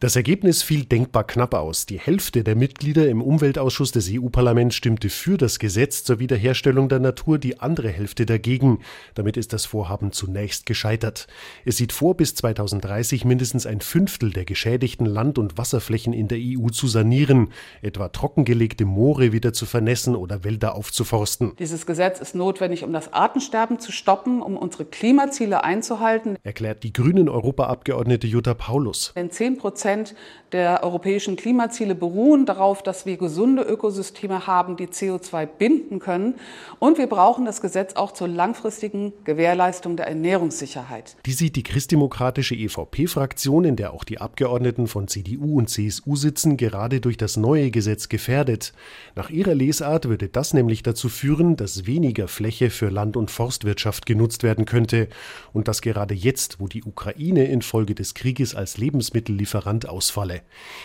Das 0.00 0.14
Ergebnis 0.14 0.62
fiel 0.62 0.84
denkbar 0.84 1.26
knapp 1.26 1.54
aus. 1.54 1.84
Die 1.84 1.98
Hälfte 1.98 2.44
der 2.44 2.54
Mitglieder 2.54 3.08
im 3.08 3.20
Umweltausschuss 3.20 3.90
des 3.90 4.08
EU-Parlaments 4.08 4.76
stimmte 4.76 5.08
für 5.08 5.36
das 5.36 5.58
Gesetz 5.58 6.04
zur 6.04 6.20
Wiederherstellung 6.20 6.88
der 6.88 7.00
Natur, 7.00 7.36
die 7.38 7.58
andere 7.58 7.88
Hälfte 7.88 8.24
dagegen. 8.24 8.78
Damit 9.16 9.36
ist 9.36 9.52
das 9.52 9.66
Vorhaben 9.66 10.12
zunächst 10.12 10.66
gescheitert. 10.66 11.26
Es 11.64 11.78
sieht 11.78 11.92
vor, 11.92 12.16
bis 12.16 12.36
2030 12.36 13.24
mindestens 13.24 13.66
ein 13.66 13.80
Fünftel 13.80 14.30
der 14.30 14.44
geschädigten 14.44 15.04
Land- 15.04 15.36
und 15.36 15.58
Wasserflächen 15.58 16.12
in 16.12 16.28
der 16.28 16.38
EU 16.40 16.68
zu 16.68 16.86
sanieren, 16.86 17.48
etwa 17.82 18.08
trockengelegte 18.08 18.84
Moore 18.84 19.32
wieder 19.32 19.52
zu 19.52 19.66
vernässen 19.66 20.14
oder 20.14 20.44
Wälder 20.44 20.76
aufzuforsten. 20.76 21.56
Dieses 21.58 21.86
Gesetz 21.86 22.20
ist 22.20 22.36
notwendig, 22.36 22.84
um 22.84 22.92
das 22.92 23.12
Artensterben 23.12 23.80
zu 23.80 23.90
stoppen, 23.90 24.42
um 24.42 24.56
unsere 24.58 24.84
Klimaziele 24.84 25.64
einzuhalten, 25.64 26.36
erklärt 26.44 26.84
die 26.84 26.92
grünen 26.92 27.28
Europaabgeordnete 27.28 28.28
Jutta 28.28 28.54
Paulus. 28.54 29.10
Wenn 29.16 29.32
10 29.32 29.58
Prozent 29.58 29.87
Prozent 29.88 30.14
der 30.52 30.82
europäischen 30.82 31.36
Klimaziele 31.36 31.94
beruhen 31.94 32.46
darauf, 32.46 32.82
dass 32.82 33.04
wir 33.04 33.18
gesunde 33.18 33.62
Ökosysteme 33.62 34.46
haben, 34.46 34.76
die 34.76 34.86
CO2 34.86 35.44
binden 35.44 35.98
können. 35.98 36.36
Und 36.78 36.96
wir 36.96 37.06
brauchen 37.06 37.44
das 37.44 37.60
Gesetz 37.60 37.96
auch 37.96 38.12
zur 38.12 38.28
langfristigen 38.28 39.12
Gewährleistung 39.24 39.96
der 39.96 40.06
Ernährungssicherheit. 40.06 41.16
Die 41.26 41.32
sieht 41.32 41.56
die 41.56 41.62
christdemokratische 41.62 42.54
EVP-Fraktion, 42.54 43.64
in 43.64 43.76
der 43.76 43.92
auch 43.92 44.04
die 44.04 44.22
Abgeordneten 44.22 44.86
von 44.86 45.06
CDU 45.06 45.58
und 45.58 45.68
CSU 45.68 46.16
sitzen, 46.16 46.56
gerade 46.56 47.02
durch 47.02 47.18
das 47.18 47.36
neue 47.36 47.70
Gesetz 47.70 48.08
gefährdet. 48.08 48.72
Nach 49.16 49.28
ihrer 49.28 49.54
Lesart 49.54 50.08
würde 50.08 50.28
das 50.28 50.54
nämlich 50.54 50.82
dazu 50.82 51.10
führen, 51.10 51.56
dass 51.56 51.86
weniger 51.86 52.26
Fläche 52.26 52.70
für 52.70 52.88
Land- 52.88 53.18
und 53.18 53.30
Forstwirtschaft 53.30 54.06
genutzt 54.06 54.42
werden 54.42 54.64
könnte 54.64 55.08
und 55.52 55.68
dass 55.68 55.82
gerade 55.82 56.14
jetzt, 56.14 56.58
wo 56.58 56.68
die 56.68 56.84
Ukraine 56.84 57.44
infolge 57.44 57.94
des 57.94 58.14
Krieges 58.14 58.54
als 58.54 58.78
Lebensmittellieferant 58.78 59.77
Land 59.78 59.88
ausfalle. 59.88 60.42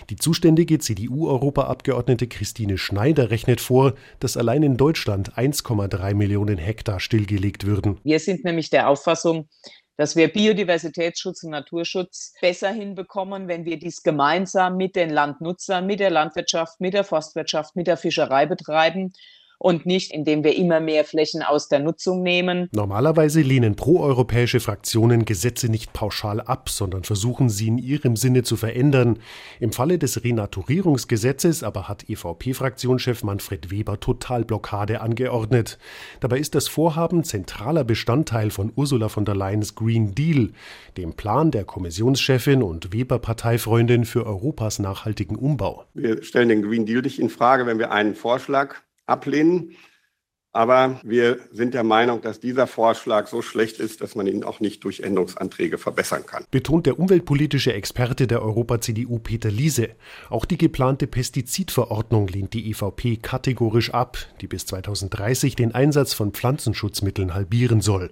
Die 0.09 0.15
zuständige 0.15 0.77
CDU-Europaabgeordnete 0.77 2.27
Christine 2.27 2.77
Schneider 2.77 3.31
rechnet 3.31 3.59
vor, 3.59 3.93
dass 4.19 4.37
allein 4.37 4.61
in 4.61 4.77
Deutschland 4.77 5.33
1,3 5.33 6.13
Millionen 6.13 6.57
Hektar 6.57 6.99
stillgelegt 6.99 7.65
würden. 7.65 7.99
Wir 8.03 8.19
sind 8.19 8.43
nämlich 8.43 8.69
der 8.69 8.89
Auffassung, 8.89 9.49
dass 9.97 10.15
wir 10.15 10.27
Biodiversitätsschutz 10.27 11.43
und 11.43 11.51
Naturschutz 11.51 12.33
besser 12.41 12.71
hinbekommen, 12.71 13.47
wenn 13.47 13.65
wir 13.65 13.79
dies 13.79 14.03
gemeinsam 14.03 14.77
mit 14.77 14.95
den 14.95 15.09
Landnutzern, 15.09 15.85
mit 15.85 15.99
der 15.99 16.11
Landwirtschaft, 16.11 16.79
mit 16.79 16.93
der 16.93 17.03
Forstwirtschaft, 17.03 17.75
mit 17.75 17.87
der 17.87 17.97
Fischerei 17.97 18.45
betreiben 18.45 19.13
und 19.63 19.85
nicht, 19.85 20.11
indem 20.11 20.43
wir 20.43 20.57
immer 20.57 20.81
mehr 20.81 21.05
Flächen 21.05 21.41
aus 21.41 21.69
der 21.69 21.79
Nutzung 21.79 22.21
nehmen. 22.21 22.67
Normalerweise 22.73 23.41
lehnen 23.41 23.75
proeuropäische 23.75 24.59
Fraktionen 24.59 25.23
Gesetze 25.23 25.69
nicht 25.69 25.93
pauschal 25.93 26.41
ab, 26.41 26.67
sondern 26.67 27.03
versuchen 27.03 27.47
sie 27.49 27.69
in 27.69 27.77
ihrem 27.77 28.17
Sinne 28.17 28.43
zu 28.43 28.57
verändern. 28.57 29.19
Im 29.61 29.71
Falle 29.71 29.97
des 29.97 30.21
Renaturierungsgesetzes 30.21 31.63
aber 31.63 31.87
hat 31.87 32.09
EVP-Fraktionschef 32.09 33.23
Manfred 33.23 33.71
Weber 33.71 34.01
Totalblockade 34.01 34.99
angeordnet. 34.99 35.77
Dabei 36.19 36.39
ist 36.39 36.55
das 36.55 36.67
Vorhaben 36.67 37.23
zentraler 37.23 37.85
Bestandteil 37.85 38.49
von 38.49 38.73
Ursula 38.75 39.07
von 39.07 39.23
der 39.23 39.35
Leyens 39.35 39.75
Green 39.75 40.13
Deal, 40.13 40.49
dem 40.97 41.13
Plan 41.13 41.51
der 41.51 41.63
Kommissionschefin 41.63 42.63
und 42.63 42.91
Weber-Parteifreundin 42.91 44.03
für 44.03 44.25
Europas 44.25 44.79
nachhaltigen 44.79 45.37
Umbau. 45.37 45.85
Wir 45.93 46.21
stellen 46.21 46.49
den 46.49 46.63
Green 46.63 46.85
Deal 46.85 47.01
nicht 47.01 47.19
in 47.19 47.29
Frage, 47.29 47.65
wenn 47.65 47.79
wir 47.79 47.91
einen 47.91 48.13
Vorschlag 48.13 48.81
ablehnen. 49.05 49.71
Aber 50.55 50.99
wir 51.01 51.39
sind 51.51 51.73
der 51.73 51.83
Meinung, 51.83 52.21
dass 52.21 52.39
dieser 52.39 52.67
Vorschlag 52.67 53.25
so 53.25 53.41
schlecht 53.41 53.79
ist, 53.79 54.01
dass 54.01 54.13
man 54.13 54.27
ihn 54.27 54.43
auch 54.43 54.59
nicht 54.59 54.83
durch 54.83 54.99
Änderungsanträge 54.99 55.79
verbessern 55.79 56.27
kann. 56.27 56.45
Betont 56.51 56.85
der 56.85 56.99
umweltpolitische 56.99 57.73
Experte 57.73 58.27
der 58.27 58.43
Europa-CDU 58.43 59.17
Peter 59.17 59.49
Liese. 59.49 59.89
Auch 60.29 60.45
die 60.45 60.59
geplante 60.59 61.07
Pestizidverordnung 61.07 62.27
lehnt 62.27 62.53
die 62.53 62.69
EVP 62.69 63.17
kategorisch 63.17 63.95
ab, 63.95 64.19
die 64.41 64.47
bis 64.47 64.67
2030 64.67 65.55
den 65.55 65.73
Einsatz 65.73 66.13
von 66.13 66.33
Pflanzenschutzmitteln 66.33 67.33
halbieren 67.33 67.81
soll. 67.81 68.11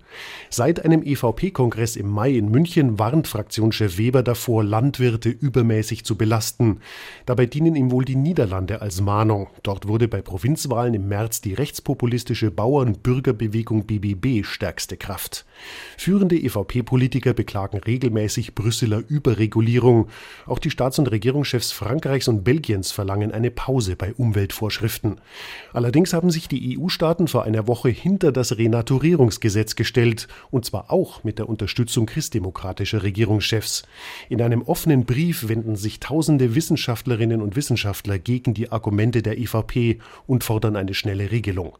Seit 0.49 0.83
einem 0.83 1.03
EVP-Kongress 1.03 1.95
im 1.95 2.09
Mai 2.09 2.31
in 2.31 2.49
München 2.49 2.97
warnt 2.97 3.27
Fraktionschef 3.27 3.99
Weber 3.99 4.23
davor, 4.23 4.63
Landwirte 4.63 5.29
übermäßig 5.29 6.05
zu 6.05 6.17
belasten. 6.17 6.79
Dabei 7.27 7.45
dienen 7.45 7.75
ihm 7.75 7.91
wohl 7.91 8.03
die 8.03 8.15
Niederlande 8.15 8.81
als 8.81 8.99
Mahnung. 8.99 9.47
Dort 9.61 9.87
wurde 9.87 10.07
bei 10.07 10.23
Provinzwahlen 10.23 10.95
im 10.95 11.07
März 11.07 11.41
die 11.41 11.53
rechtspopulistische 11.53 12.30
kommunistische 12.31 12.51
Bauernbürgerbewegung 12.51 13.85
BBB 13.85 14.45
stärkste 14.45 14.95
Kraft. 14.95 15.45
Führende 15.97 16.35
EVP-Politiker 16.35 17.33
beklagen 17.33 17.77
regelmäßig 17.77 18.55
Brüsseler 18.55 19.03
Überregulierung. 19.07 20.07
Auch 20.45 20.59
die 20.59 20.71
Staats- 20.71 20.99
und 20.99 21.11
Regierungschefs 21.11 21.71
Frankreichs 21.71 22.27
und 22.27 22.43
Belgiens 22.43 22.91
verlangen 22.91 23.31
eine 23.31 23.51
Pause 23.51 23.95
bei 23.95 24.13
Umweltvorschriften. 24.13 25.21
Allerdings 25.73 26.13
haben 26.13 26.31
sich 26.31 26.47
die 26.47 26.77
EU-Staaten 26.77 27.27
vor 27.27 27.43
einer 27.43 27.67
Woche 27.67 27.89
hinter 27.89 28.31
das 28.31 28.57
Renaturierungsgesetz 28.57 29.75
gestellt, 29.75 30.27
und 30.49 30.65
zwar 30.65 30.91
auch 30.91 31.23
mit 31.23 31.39
der 31.39 31.49
Unterstützung 31.49 32.05
christdemokratischer 32.05 33.03
Regierungschefs. 33.03 33.83
In 34.29 34.41
einem 34.41 34.61
offenen 34.63 35.05
Brief 35.05 35.47
wenden 35.47 35.75
sich 35.75 35.99
tausende 35.99 36.55
Wissenschaftlerinnen 36.55 37.41
und 37.41 37.55
Wissenschaftler 37.55 38.19
gegen 38.19 38.53
die 38.53 38.71
Argumente 38.71 39.21
der 39.21 39.37
EVP 39.37 39.99
und 40.27 40.43
fordern 40.43 40.75
eine 40.75 40.93
schnelle 40.93 41.31
Regelung. 41.31 41.77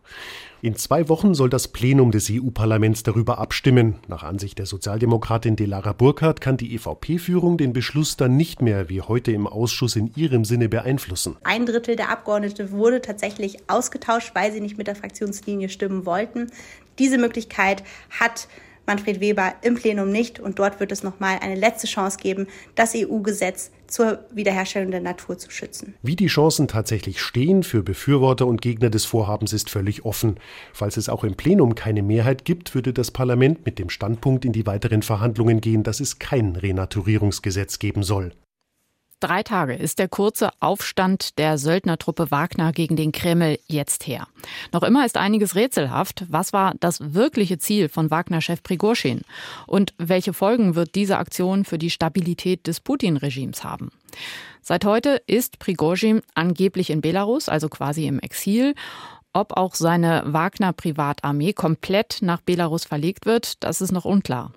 In 0.63 0.75
zwei 0.75 1.09
Wochen 1.09 1.33
soll 1.33 1.49
das 1.49 1.69
Plenum 1.69 2.11
des 2.11 2.29
EU-Parlaments 2.29 3.01
darüber 3.01 3.39
abstimmen. 3.39 3.95
Nach 4.07 4.21
Ansicht 4.21 4.59
der 4.59 4.67
Sozialdemokratin 4.67 5.55
Delara 5.55 5.91
Burkhardt 5.91 6.39
kann 6.39 6.55
die 6.55 6.75
EVP-Führung 6.75 7.57
den 7.57 7.73
Beschluss 7.73 8.15
dann 8.15 8.37
nicht 8.37 8.61
mehr 8.61 8.87
wie 8.87 9.01
heute 9.01 9.31
im 9.31 9.47
Ausschuss 9.47 9.95
in 9.95 10.11
ihrem 10.15 10.45
Sinne 10.45 10.69
beeinflussen. 10.69 11.35
Ein 11.43 11.65
Drittel 11.65 11.95
der 11.95 12.11
Abgeordneten 12.11 12.69
wurde 12.69 13.01
tatsächlich 13.01 13.57
ausgetauscht, 13.67 14.35
weil 14.35 14.51
sie 14.51 14.61
nicht 14.61 14.77
mit 14.77 14.85
der 14.85 14.95
Fraktionslinie 14.95 15.67
stimmen 15.67 16.05
wollten. 16.05 16.51
Diese 16.99 17.17
Möglichkeit 17.17 17.81
hat 18.11 18.47
Manfred 18.91 19.21
Weber 19.21 19.53
im 19.61 19.75
Plenum 19.75 20.11
nicht. 20.11 20.41
Und 20.41 20.59
dort 20.59 20.81
wird 20.81 20.91
es 20.91 21.01
nochmal 21.01 21.39
eine 21.41 21.55
letzte 21.55 21.87
Chance 21.87 22.17
geben, 22.21 22.47
das 22.75 22.93
EU-Gesetz 22.93 23.71
zur 23.87 24.25
Wiederherstellung 24.33 24.91
der 24.91 24.99
Natur 24.99 25.37
zu 25.37 25.49
schützen. 25.49 25.95
Wie 26.01 26.17
die 26.17 26.27
Chancen 26.27 26.67
tatsächlich 26.67 27.21
stehen 27.21 27.63
für 27.63 27.83
Befürworter 27.83 28.47
und 28.47 28.61
Gegner 28.61 28.89
des 28.89 29.05
Vorhabens 29.05 29.53
ist 29.53 29.69
völlig 29.69 30.03
offen. 30.03 30.41
Falls 30.73 30.97
es 30.97 31.07
auch 31.07 31.23
im 31.23 31.35
Plenum 31.35 31.75
keine 31.75 32.03
Mehrheit 32.03 32.43
gibt, 32.43 32.75
würde 32.75 32.91
das 32.91 33.11
Parlament 33.11 33.65
mit 33.65 33.79
dem 33.79 33.89
Standpunkt 33.89 34.43
in 34.43 34.51
die 34.51 34.65
weiteren 34.65 35.03
Verhandlungen 35.03 35.61
gehen, 35.61 35.83
dass 35.83 36.01
es 36.01 36.19
kein 36.19 36.57
Renaturierungsgesetz 36.57 37.79
geben 37.79 38.03
soll. 38.03 38.33
Drei 39.21 39.43
Tage 39.43 39.75
ist 39.75 39.99
der 39.99 40.07
kurze 40.07 40.49
Aufstand 40.61 41.37
der 41.37 41.59
Söldnertruppe 41.59 42.31
Wagner 42.31 42.71
gegen 42.71 42.95
den 42.95 43.11
Kreml 43.11 43.59
jetzt 43.67 44.07
her. 44.07 44.27
Noch 44.73 44.81
immer 44.81 45.05
ist 45.05 45.15
einiges 45.15 45.53
rätselhaft. 45.53 46.25
Was 46.27 46.53
war 46.53 46.73
das 46.79 47.13
wirkliche 47.13 47.59
Ziel 47.59 47.87
von 47.87 48.09
Wagner-Chef 48.09 48.63
Prigorschin? 48.63 49.21
Und 49.67 49.93
welche 49.99 50.33
Folgen 50.33 50.73
wird 50.73 50.95
diese 50.95 51.19
Aktion 51.19 51.65
für 51.65 51.77
die 51.77 51.91
Stabilität 51.91 52.65
des 52.65 52.79
Putin-Regimes 52.79 53.63
haben? 53.63 53.91
Seit 54.63 54.85
heute 54.85 55.21
ist 55.27 55.59
Prigorschin 55.59 56.23
angeblich 56.33 56.89
in 56.89 57.01
Belarus, 57.01 57.47
also 57.47 57.69
quasi 57.69 58.07
im 58.07 58.19
Exil. 58.19 58.73
Ob 59.33 59.55
auch 59.55 59.75
seine 59.75 60.23
Wagner-Privatarmee 60.25 61.53
komplett 61.53 62.19
nach 62.21 62.41
Belarus 62.41 62.83
verlegt 62.83 63.25
wird, 63.25 63.63
das 63.63 63.79
ist 63.79 63.93
noch 63.93 64.03
unklar. 64.03 64.51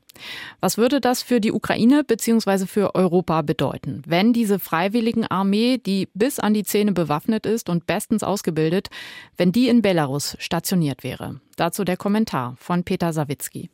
Was 0.61 0.79
würde 0.79 1.01
das 1.01 1.23
für 1.23 1.41
die 1.41 1.53
Ukraine 1.53 2.03
bzw. 2.05 2.67
für 2.67 2.95
Europa 2.95 3.43
bedeuten, 3.43 4.03
wenn 4.07 4.33
diese 4.33 4.59
freiwilligen 4.59 5.27
Armee, 5.27 5.79
die 5.79 6.09
bis 6.15 6.41
an 6.41 6.55
die 6.55 6.65
Zähne 6.65 6.93
bewaffnet 6.93 7.47
ist 7.47 7.69
und 7.69 7.87
bestens 7.87 8.23
ausgebildet, 8.23 8.91
wenn 9.37 9.53
die 9.53 9.69
in 9.69 9.83
Belarus 9.83 10.37
stationiert 10.41 11.05
wäre? 11.05 11.41
Dazu 11.57 11.85
der 11.85 11.97
Kommentar 11.97 12.57
von 12.59 12.83
Peter 12.83 13.13
Sawicki. 13.13 13.71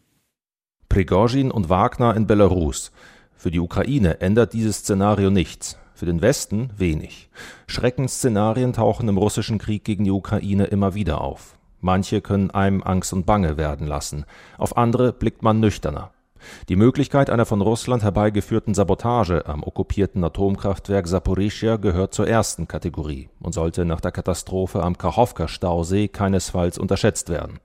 Prigozhin 0.89 1.51
und 1.51 1.69
Wagner 1.69 2.15
in 2.15 2.27
Belarus. 2.27 2.91
Für 3.37 3.51
die 3.51 3.61
Ukraine 3.61 4.21
ändert 4.21 4.53
dieses 4.53 4.79
Szenario 4.79 5.31
nichts. 5.31 5.79
Für 6.01 6.07
den 6.07 6.23
Westen 6.23 6.71
wenig. 6.79 7.29
Schreckensszenarien 7.67 8.73
tauchen 8.73 9.07
im 9.11 9.19
russischen 9.19 9.59
Krieg 9.59 9.85
gegen 9.85 10.05
die 10.05 10.11
Ukraine 10.11 10.65
immer 10.65 10.95
wieder 10.95 11.21
auf. 11.21 11.59
Manche 11.83 12.23
können 12.23 12.51
einem 12.51 12.83
Angst 12.83 13.13
und 13.13 13.27
Bange 13.27 13.59
werden 13.59 13.87
lassen, 13.87 14.25
auf 14.57 14.79
andere 14.79 15.13
blickt 15.13 15.43
man 15.43 15.61
nüchterner. 15.61 16.11
Die 16.71 16.77
Möglichkeit 16.77 17.29
einer 17.29 17.45
von 17.45 17.61
Russland 17.61 18.03
herbeigeführten 18.03 18.73
Sabotage 18.73 19.45
am 19.45 19.63
okkupierten 19.63 20.25
Atomkraftwerk 20.25 21.07
Saporischschja 21.07 21.77
gehört 21.77 22.15
zur 22.15 22.27
ersten 22.27 22.67
Kategorie 22.67 23.29
und 23.39 23.53
sollte 23.53 23.85
nach 23.85 24.01
der 24.01 24.13
Katastrophe 24.13 24.83
am 24.83 24.97
Kachowka-Stausee 24.97 26.09
keinesfalls 26.09 26.79
unterschätzt 26.79 27.29
werden. 27.29 27.61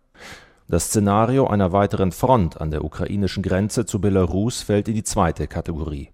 Das 0.68 0.86
Szenario 0.86 1.46
einer 1.46 1.74
weiteren 1.74 2.12
Front 2.12 2.60
an 2.60 2.72
der 2.72 2.84
ukrainischen 2.84 3.44
Grenze 3.44 3.86
zu 3.86 4.02
Belarus 4.02 4.64
fällt 4.64 4.88
in 4.88 4.96
die 4.96 5.04
zweite 5.04 5.46
Kategorie. 5.46 6.10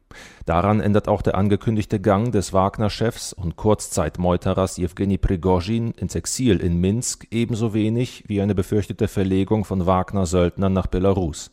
Daran 0.46 0.82
ändert 0.82 1.08
auch 1.08 1.22
der 1.22 1.36
angekündigte 1.36 2.02
Gang 2.02 2.34
des 2.34 2.52
Wagner-Chefs 2.52 3.32
und 3.32 3.56
Kurzzeitmeuterers 3.56 4.76
Jewgeni 4.76 5.18
Prigozhin 5.18 5.92
ins 5.92 6.16
Exil 6.16 6.60
in 6.60 6.82
Minsk 6.82 7.28
ebenso 7.32 7.74
wenig 7.74 8.26
wie 8.28 8.42
eine 8.42 8.54
befürchtete 8.54 9.08
Verlegung 9.08 9.64
von 9.64 9.86
Wagner-Söldnern 9.86 10.74
nach 10.74 10.88
Belarus. 10.88 11.52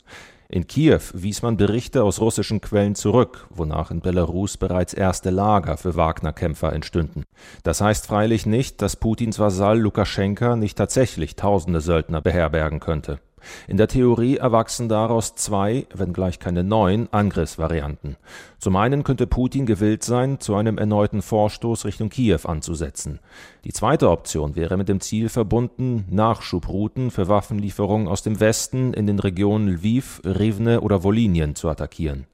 In 0.50 0.66
Kiew 0.66 1.00
wies 1.12 1.42
man 1.42 1.58
Berichte 1.58 2.02
aus 2.02 2.22
russischen 2.22 2.62
Quellen 2.62 2.94
zurück, 2.94 3.46
wonach 3.50 3.90
in 3.90 4.00
Belarus 4.00 4.56
bereits 4.56 4.94
erste 4.94 5.28
Lager 5.28 5.76
für 5.76 5.94
Wagner-Kämpfer 5.94 6.72
entstünden. 6.72 7.24
Das 7.64 7.82
heißt 7.82 8.06
freilich 8.06 8.46
nicht, 8.46 8.80
dass 8.80 8.96
Putins 8.96 9.38
Vasall 9.38 9.78
Lukaschenka 9.78 10.56
nicht 10.56 10.78
tatsächlich 10.78 11.37
tausende 11.37 11.82
Söldner 11.82 12.22
beherbergen 12.22 12.80
könnte. 12.80 13.20
In 13.66 13.77
der 13.77 13.88
Theorie 13.88 14.37
erwachsen 14.37 14.88
daraus 14.88 15.35
zwei, 15.35 15.87
wenngleich 15.94 16.38
keine 16.38 16.64
neuen, 16.64 17.12
Angriffsvarianten. 17.12 18.16
Zum 18.59 18.77
einen 18.77 19.05
könnte 19.05 19.27
Putin 19.27 19.66
gewillt 19.66 20.03
sein, 20.03 20.40
zu 20.40 20.55
einem 20.55 20.79
erneuten 20.79 21.22
Vorstoß 21.22 21.85
Richtung 21.85 22.09
Kiew 22.09 22.40
anzusetzen. 22.44 23.20
Die 23.64 23.72
zweite 23.72 24.11
Option 24.11 24.57
wäre 24.57 24.77
mit 24.77 24.88
dem 24.88 25.01
Ziel 25.01 25.29
verbunden, 25.29 26.05
Nachschubrouten 26.11 27.11
für 27.11 27.29
Waffenlieferungen 27.29 28.09
aus 28.09 28.22
dem 28.22 28.40
Westen 28.40 28.92
in 28.94 29.07
den 29.07 29.18
Regionen 29.18 29.68
Lviv, 29.68 30.20
Rivne 30.24 30.81
oder 30.81 31.03
Wolinien 31.03 31.55
zu 31.55 31.68
attackieren. 31.68 32.27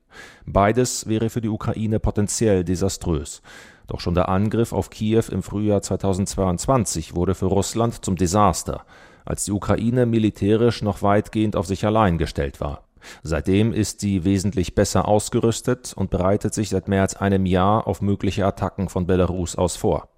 Beides 0.47 1.09
wäre 1.09 1.31
für 1.31 1.41
die 1.41 1.49
Ukraine 1.49 1.99
potenziell 2.01 2.65
desaströs. 2.65 3.43
Doch 3.87 4.01
schon 4.01 4.15
der 4.15 4.29
Angriff 4.29 4.73
auf 4.73 4.91
Kiew 4.91 5.25
im 5.31 5.43
Frühjahr 5.43 5.83
2022 5.83 7.15
wurde 7.15 7.35
für 7.35 7.47
Russland 7.47 8.05
zum 8.05 8.17
Desaster 8.17 8.85
als 9.25 9.45
die 9.45 9.53
Ukraine 9.53 10.07
militärisch 10.07 10.83
noch 10.83 11.03
weitgehend 11.03 11.57
auf 11.57 11.67
sich 11.67 11.85
allein 11.85 12.19
gestellt 12.19 12.61
war. 12.61 12.85
Seitdem 13.23 13.73
ist 13.73 14.01
sie 14.01 14.25
wesentlich 14.25 14.75
besser 14.75 15.07
ausgerüstet 15.07 15.93
und 15.95 16.11
bereitet 16.11 16.55
sich 16.55 16.71
seit 16.71 16.89
mehr 16.89 17.03
als 17.03 17.17
einem 17.17 17.47
Jahr 17.47 17.87
auf 17.87 18.01
mögliche 18.01 18.47
Attacken 18.47 18.89
von 18.89 19.07
Belarus 19.07 19.57
aus 19.57 19.77
vor. 19.77 20.09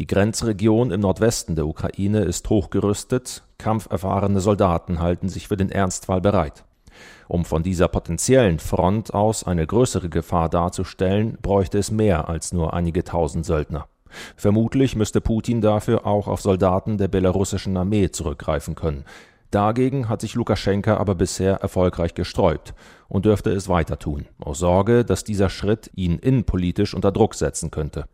Die 0.00 0.06
Grenzregion 0.06 0.90
im 0.90 1.00
Nordwesten 1.00 1.54
der 1.54 1.66
Ukraine 1.66 2.22
ist 2.24 2.50
hochgerüstet, 2.50 3.44
kampferfahrene 3.58 4.40
Soldaten 4.40 4.98
halten 5.00 5.28
sich 5.28 5.46
für 5.46 5.56
den 5.56 5.70
Ernstfall 5.70 6.20
bereit. 6.20 6.64
Um 7.28 7.44
von 7.44 7.62
dieser 7.62 7.88
potenziellen 7.88 8.58
Front 8.58 9.14
aus 9.14 9.44
eine 9.44 9.66
größere 9.66 10.08
Gefahr 10.08 10.48
darzustellen, 10.48 11.38
bräuchte 11.40 11.78
es 11.78 11.90
mehr 11.90 12.28
als 12.28 12.52
nur 12.52 12.74
einige 12.74 13.04
tausend 13.04 13.46
Söldner. 13.46 13.86
Vermutlich 14.36 14.96
müsste 14.96 15.20
Putin 15.20 15.60
dafür 15.60 16.06
auch 16.06 16.28
auf 16.28 16.40
Soldaten 16.40 16.98
der 16.98 17.08
belarussischen 17.08 17.76
Armee 17.76 18.10
zurückgreifen 18.10 18.74
können. 18.74 19.04
Dagegen 19.54 20.08
hat 20.08 20.20
sich 20.20 20.34
Lukaschenka 20.34 20.96
aber 20.96 21.14
bisher 21.14 21.54
erfolgreich 21.58 22.14
gesträubt 22.14 22.74
und 23.08 23.24
dürfte 23.24 23.50
es 23.50 23.68
weiter 23.68 24.00
tun, 24.00 24.26
aus 24.40 24.58
Sorge, 24.58 25.04
dass 25.04 25.22
dieser 25.22 25.48
Schritt 25.48 25.92
ihn 25.94 26.18
innenpolitisch 26.18 26.92
unter 26.92 27.12
Druck 27.12 27.36
setzen 27.36 27.70
könnte. 27.70 28.06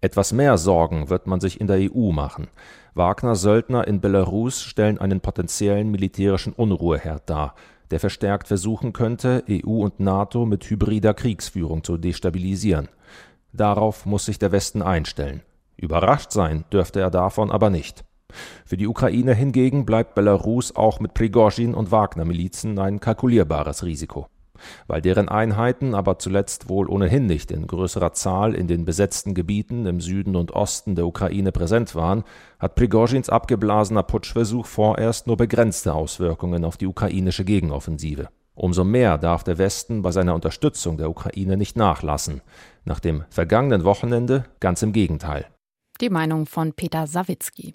Etwas 0.00 0.32
mehr 0.32 0.56
Sorgen 0.56 1.10
wird 1.10 1.26
man 1.26 1.40
sich 1.40 1.60
in 1.60 1.66
der 1.66 1.92
EU 1.92 2.12
machen. 2.12 2.48
Wagner-Söldner 2.94 3.86
in 3.86 4.00
Belarus 4.00 4.62
stellen 4.62 4.98
einen 4.98 5.20
potenziellen 5.20 5.90
militärischen 5.90 6.54
Unruheherd 6.54 7.28
dar, 7.28 7.54
der 7.90 8.00
verstärkt 8.00 8.48
versuchen 8.48 8.94
könnte, 8.94 9.44
EU 9.50 9.82
und 9.82 10.00
NATO 10.00 10.46
mit 10.46 10.64
hybrider 10.70 11.12
Kriegsführung 11.12 11.84
zu 11.84 11.98
destabilisieren. 11.98 12.88
Darauf 13.56 14.04
muss 14.04 14.26
sich 14.26 14.38
der 14.38 14.52
Westen 14.52 14.82
einstellen. 14.82 15.42
Überrascht 15.76 16.30
sein 16.30 16.64
dürfte 16.72 17.00
er 17.00 17.10
davon 17.10 17.50
aber 17.50 17.70
nicht. 17.70 18.04
Für 18.64 18.76
die 18.76 18.86
Ukraine 18.86 19.34
hingegen 19.34 19.86
bleibt 19.86 20.14
Belarus 20.14 20.74
auch 20.76 21.00
mit 21.00 21.14
Prigozhin 21.14 21.74
und 21.74 21.90
Wagner-Milizen 21.90 22.78
ein 22.78 23.00
kalkulierbares 23.00 23.82
Risiko. 23.84 24.26
Weil 24.86 25.02
deren 25.02 25.28
Einheiten 25.28 25.94
aber 25.94 26.18
zuletzt 26.18 26.68
wohl 26.68 26.88
ohnehin 26.88 27.26
nicht 27.26 27.50
in 27.50 27.66
größerer 27.66 28.12
Zahl 28.12 28.54
in 28.54 28.66
den 28.66 28.84
besetzten 28.84 29.34
Gebieten 29.34 29.86
im 29.86 30.00
Süden 30.00 30.34
und 30.34 30.52
Osten 30.52 30.94
der 30.94 31.06
Ukraine 31.06 31.52
präsent 31.52 31.94
waren, 31.94 32.24
hat 32.58 32.74
Prigozhins 32.74 33.28
abgeblasener 33.28 34.02
Putschversuch 34.02 34.66
vorerst 34.66 35.26
nur 35.26 35.36
begrenzte 35.36 35.94
Auswirkungen 35.94 36.64
auf 36.64 36.76
die 36.76 36.86
ukrainische 36.86 37.44
Gegenoffensive. 37.44 38.28
Umso 38.56 38.84
mehr 38.84 39.18
darf 39.18 39.44
der 39.44 39.58
Westen 39.58 40.00
bei 40.00 40.10
seiner 40.10 40.34
Unterstützung 40.34 40.96
der 40.96 41.10
Ukraine 41.10 41.58
nicht 41.58 41.76
nachlassen. 41.76 42.40
Nach 42.84 43.00
dem 43.00 43.24
vergangenen 43.28 43.84
Wochenende 43.84 44.46
ganz 44.60 44.82
im 44.82 44.92
Gegenteil. 44.92 45.46
Die 46.00 46.10
Meinung 46.10 46.46
von 46.46 46.72
Peter 46.72 47.06
Sawicki. 47.06 47.74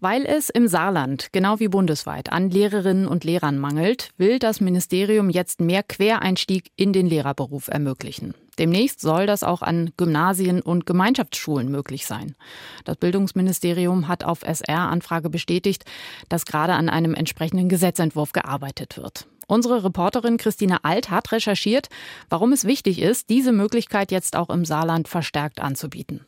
Weil 0.00 0.24
es 0.24 0.48
im 0.48 0.68
Saarland, 0.68 1.32
genau 1.32 1.60
wie 1.60 1.68
bundesweit, 1.68 2.32
an 2.32 2.50
Lehrerinnen 2.50 3.06
und 3.06 3.24
Lehrern 3.24 3.58
mangelt, 3.58 4.10
will 4.16 4.38
das 4.38 4.60
Ministerium 4.60 5.28
jetzt 5.28 5.60
mehr 5.60 5.82
Quereinstieg 5.82 6.70
in 6.76 6.92
den 6.92 7.06
Lehrerberuf 7.06 7.68
ermöglichen. 7.68 8.34
Demnächst 8.58 9.00
soll 9.00 9.26
das 9.26 9.42
auch 9.42 9.62
an 9.62 9.90
Gymnasien 9.96 10.62
und 10.62 10.86
Gemeinschaftsschulen 10.86 11.70
möglich 11.70 12.06
sein. 12.06 12.36
Das 12.84 12.96
Bildungsministerium 12.96 14.08
hat 14.08 14.24
auf 14.24 14.42
SR-Anfrage 14.42 15.30
bestätigt, 15.30 15.84
dass 16.28 16.46
gerade 16.46 16.74
an 16.74 16.88
einem 16.88 17.14
entsprechenden 17.14 17.68
Gesetzentwurf 17.68 18.32
gearbeitet 18.32 18.96
wird. 18.96 19.26
Unsere 19.50 19.82
Reporterin 19.82 20.36
Christine 20.36 20.84
Alt 20.84 21.10
hat 21.10 21.32
recherchiert, 21.32 21.88
warum 22.28 22.52
es 22.52 22.66
wichtig 22.66 23.00
ist, 23.02 23.30
diese 23.30 23.50
Möglichkeit 23.50 24.12
jetzt 24.12 24.36
auch 24.36 24.48
im 24.48 24.64
Saarland 24.64 25.08
verstärkt 25.08 25.58
anzubieten. 25.58 26.24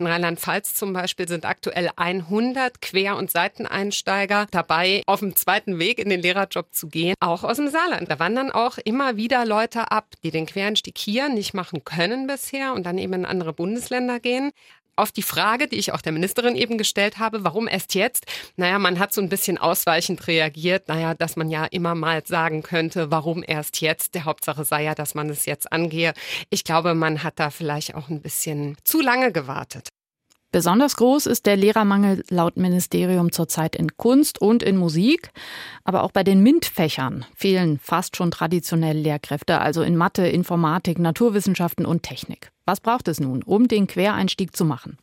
In 0.00 0.08
Rheinland-Pfalz 0.08 0.74
zum 0.74 0.92
Beispiel 0.92 1.28
sind 1.28 1.44
aktuell 1.44 1.90
100 1.94 2.80
Quer- 2.80 3.16
und 3.16 3.30
Seiteneinsteiger 3.30 4.48
dabei, 4.50 5.04
auf 5.06 5.20
dem 5.20 5.36
zweiten 5.36 5.78
Weg 5.78 6.00
in 6.00 6.08
den 6.08 6.20
Lehrerjob 6.20 6.74
zu 6.74 6.88
gehen, 6.88 7.14
auch 7.20 7.44
aus 7.44 7.58
dem 7.58 7.68
Saarland. 7.68 8.10
Da 8.10 8.18
wandern 8.18 8.50
auch 8.50 8.78
immer 8.78 9.16
wieder 9.16 9.44
Leute 9.44 9.92
ab, 9.92 10.08
die 10.24 10.32
den 10.32 10.46
Quereinstieg 10.46 10.98
hier 10.98 11.28
nicht 11.28 11.54
machen 11.54 11.84
können 11.84 12.26
bisher 12.26 12.72
und 12.72 12.84
dann 12.84 12.98
eben 12.98 13.12
in 13.12 13.24
andere 13.24 13.52
Bundesländer 13.52 14.18
gehen 14.18 14.50
auf 14.96 15.12
die 15.12 15.22
Frage, 15.22 15.68
die 15.68 15.76
ich 15.76 15.92
auch 15.92 16.02
der 16.02 16.12
Ministerin 16.12 16.56
eben 16.56 16.78
gestellt 16.78 17.18
habe, 17.18 17.44
warum 17.44 17.68
erst 17.68 17.94
jetzt? 17.94 18.26
Naja, 18.56 18.78
man 18.78 18.98
hat 18.98 19.12
so 19.12 19.20
ein 19.20 19.28
bisschen 19.28 19.58
ausweichend 19.58 20.26
reagiert. 20.26 20.88
Naja, 20.88 21.14
dass 21.14 21.36
man 21.36 21.50
ja 21.50 21.64
immer 21.66 21.94
mal 21.94 22.22
sagen 22.26 22.62
könnte, 22.62 23.10
warum 23.10 23.44
erst 23.46 23.80
jetzt? 23.80 24.14
Der 24.14 24.24
Hauptsache 24.24 24.64
sei 24.64 24.84
ja, 24.84 24.94
dass 24.94 25.14
man 25.14 25.30
es 25.30 25.46
jetzt 25.46 25.72
angehe. 25.72 26.12
Ich 26.50 26.64
glaube, 26.64 26.94
man 26.94 27.22
hat 27.22 27.38
da 27.38 27.50
vielleicht 27.50 27.94
auch 27.94 28.08
ein 28.08 28.20
bisschen 28.20 28.76
zu 28.84 29.00
lange 29.00 29.32
gewartet. 29.32 29.91
Besonders 30.52 30.96
groß 30.96 31.24
ist 31.26 31.46
der 31.46 31.56
Lehrermangel 31.56 32.24
laut 32.28 32.58
Ministerium 32.58 33.32
zurzeit 33.32 33.74
in 33.74 33.96
Kunst 33.96 34.38
und 34.38 34.62
in 34.62 34.76
Musik. 34.76 35.30
Aber 35.82 36.02
auch 36.02 36.12
bei 36.12 36.24
den 36.24 36.42
MINT-Fächern 36.42 37.24
fehlen 37.34 37.78
fast 37.78 38.16
schon 38.16 38.30
traditionell 38.30 38.98
Lehrkräfte, 38.98 39.62
also 39.62 39.80
in 39.80 39.96
Mathe, 39.96 40.28
Informatik, 40.28 40.98
Naturwissenschaften 40.98 41.86
und 41.86 42.02
Technik. 42.02 42.52
Was 42.66 42.80
braucht 42.80 43.08
es 43.08 43.18
nun, 43.18 43.42
um 43.42 43.66
den 43.66 43.86
Quereinstieg 43.86 44.54
zu 44.54 44.66
machen? 44.66 44.98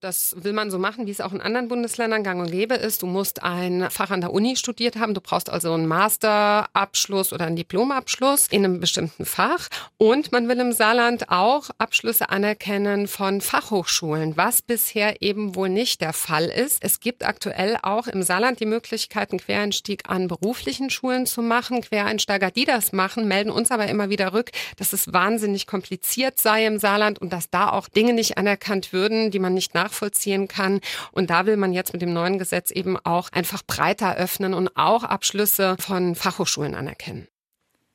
Das 0.00 0.36
will 0.38 0.52
man 0.52 0.70
so 0.70 0.78
machen, 0.78 1.08
wie 1.08 1.10
es 1.10 1.20
auch 1.20 1.32
in 1.32 1.40
anderen 1.40 1.66
Bundesländern 1.66 2.22
gang 2.22 2.40
und 2.40 2.52
gäbe 2.52 2.76
ist. 2.76 3.02
Du 3.02 3.06
musst 3.06 3.42
ein 3.42 3.90
Fach 3.90 4.12
an 4.12 4.20
der 4.20 4.32
Uni 4.32 4.54
studiert 4.54 4.94
haben. 4.94 5.12
Du 5.12 5.20
brauchst 5.20 5.50
also 5.50 5.72
einen 5.72 5.88
Masterabschluss 5.88 7.32
oder 7.32 7.46
einen 7.46 7.56
Diplomabschluss 7.56 8.46
in 8.46 8.64
einem 8.64 8.78
bestimmten 8.78 9.24
Fach. 9.24 9.66
Und 9.96 10.30
man 10.30 10.46
will 10.46 10.60
im 10.60 10.70
Saarland 10.70 11.30
auch 11.30 11.70
Abschlüsse 11.78 12.30
anerkennen 12.30 13.08
von 13.08 13.40
Fachhochschulen, 13.40 14.36
was 14.36 14.62
bisher 14.62 15.20
eben 15.20 15.56
wohl 15.56 15.68
nicht 15.68 16.00
der 16.00 16.12
Fall 16.12 16.44
ist. 16.44 16.78
Es 16.80 17.00
gibt 17.00 17.24
aktuell 17.24 17.76
auch 17.82 18.06
im 18.06 18.22
Saarland 18.22 18.60
die 18.60 18.66
Möglichkeit, 18.66 19.32
einen 19.32 19.40
Quereinstieg 19.40 20.08
an 20.08 20.28
beruflichen 20.28 20.90
Schulen 20.90 21.26
zu 21.26 21.42
machen. 21.42 21.80
Quereinsteiger, 21.80 22.52
die 22.52 22.66
das 22.66 22.92
machen, 22.92 23.26
melden 23.26 23.50
uns 23.50 23.72
aber 23.72 23.88
immer 23.88 24.10
wieder 24.10 24.32
rück, 24.32 24.52
dass 24.76 24.92
es 24.92 25.12
wahnsinnig 25.12 25.66
kompliziert 25.66 26.38
sei 26.38 26.66
im 26.66 26.78
Saarland 26.78 27.18
und 27.18 27.32
dass 27.32 27.50
da 27.50 27.70
auch 27.70 27.88
Dinge 27.88 28.12
nicht 28.12 28.38
anerkannt 28.38 28.92
würden, 28.92 29.32
die 29.32 29.40
man 29.40 29.54
nicht 29.54 29.74
nach 29.74 29.87
nachvollziehen 29.88 30.48
kann. 30.48 30.80
Und 31.12 31.30
da 31.30 31.46
will 31.46 31.56
man 31.56 31.72
jetzt 31.72 31.92
mit 31.92 32.02
dem 32.02 32.12
neuen 32.12 32.38
Gesetz 32.38 32.70
eben 32.70 32.96
auch 32.98 33.30
einfach 33.32 33.62
breiter 33.66 34.16
öffnen 34.16 34.54
und 34.54 34.76
auch 34.76 35.04
Abschlüsse 35.04 35.76
von 35.78 36.14
Fachhochschulen 36.14 36.74
anerkennen. 36.74 37.26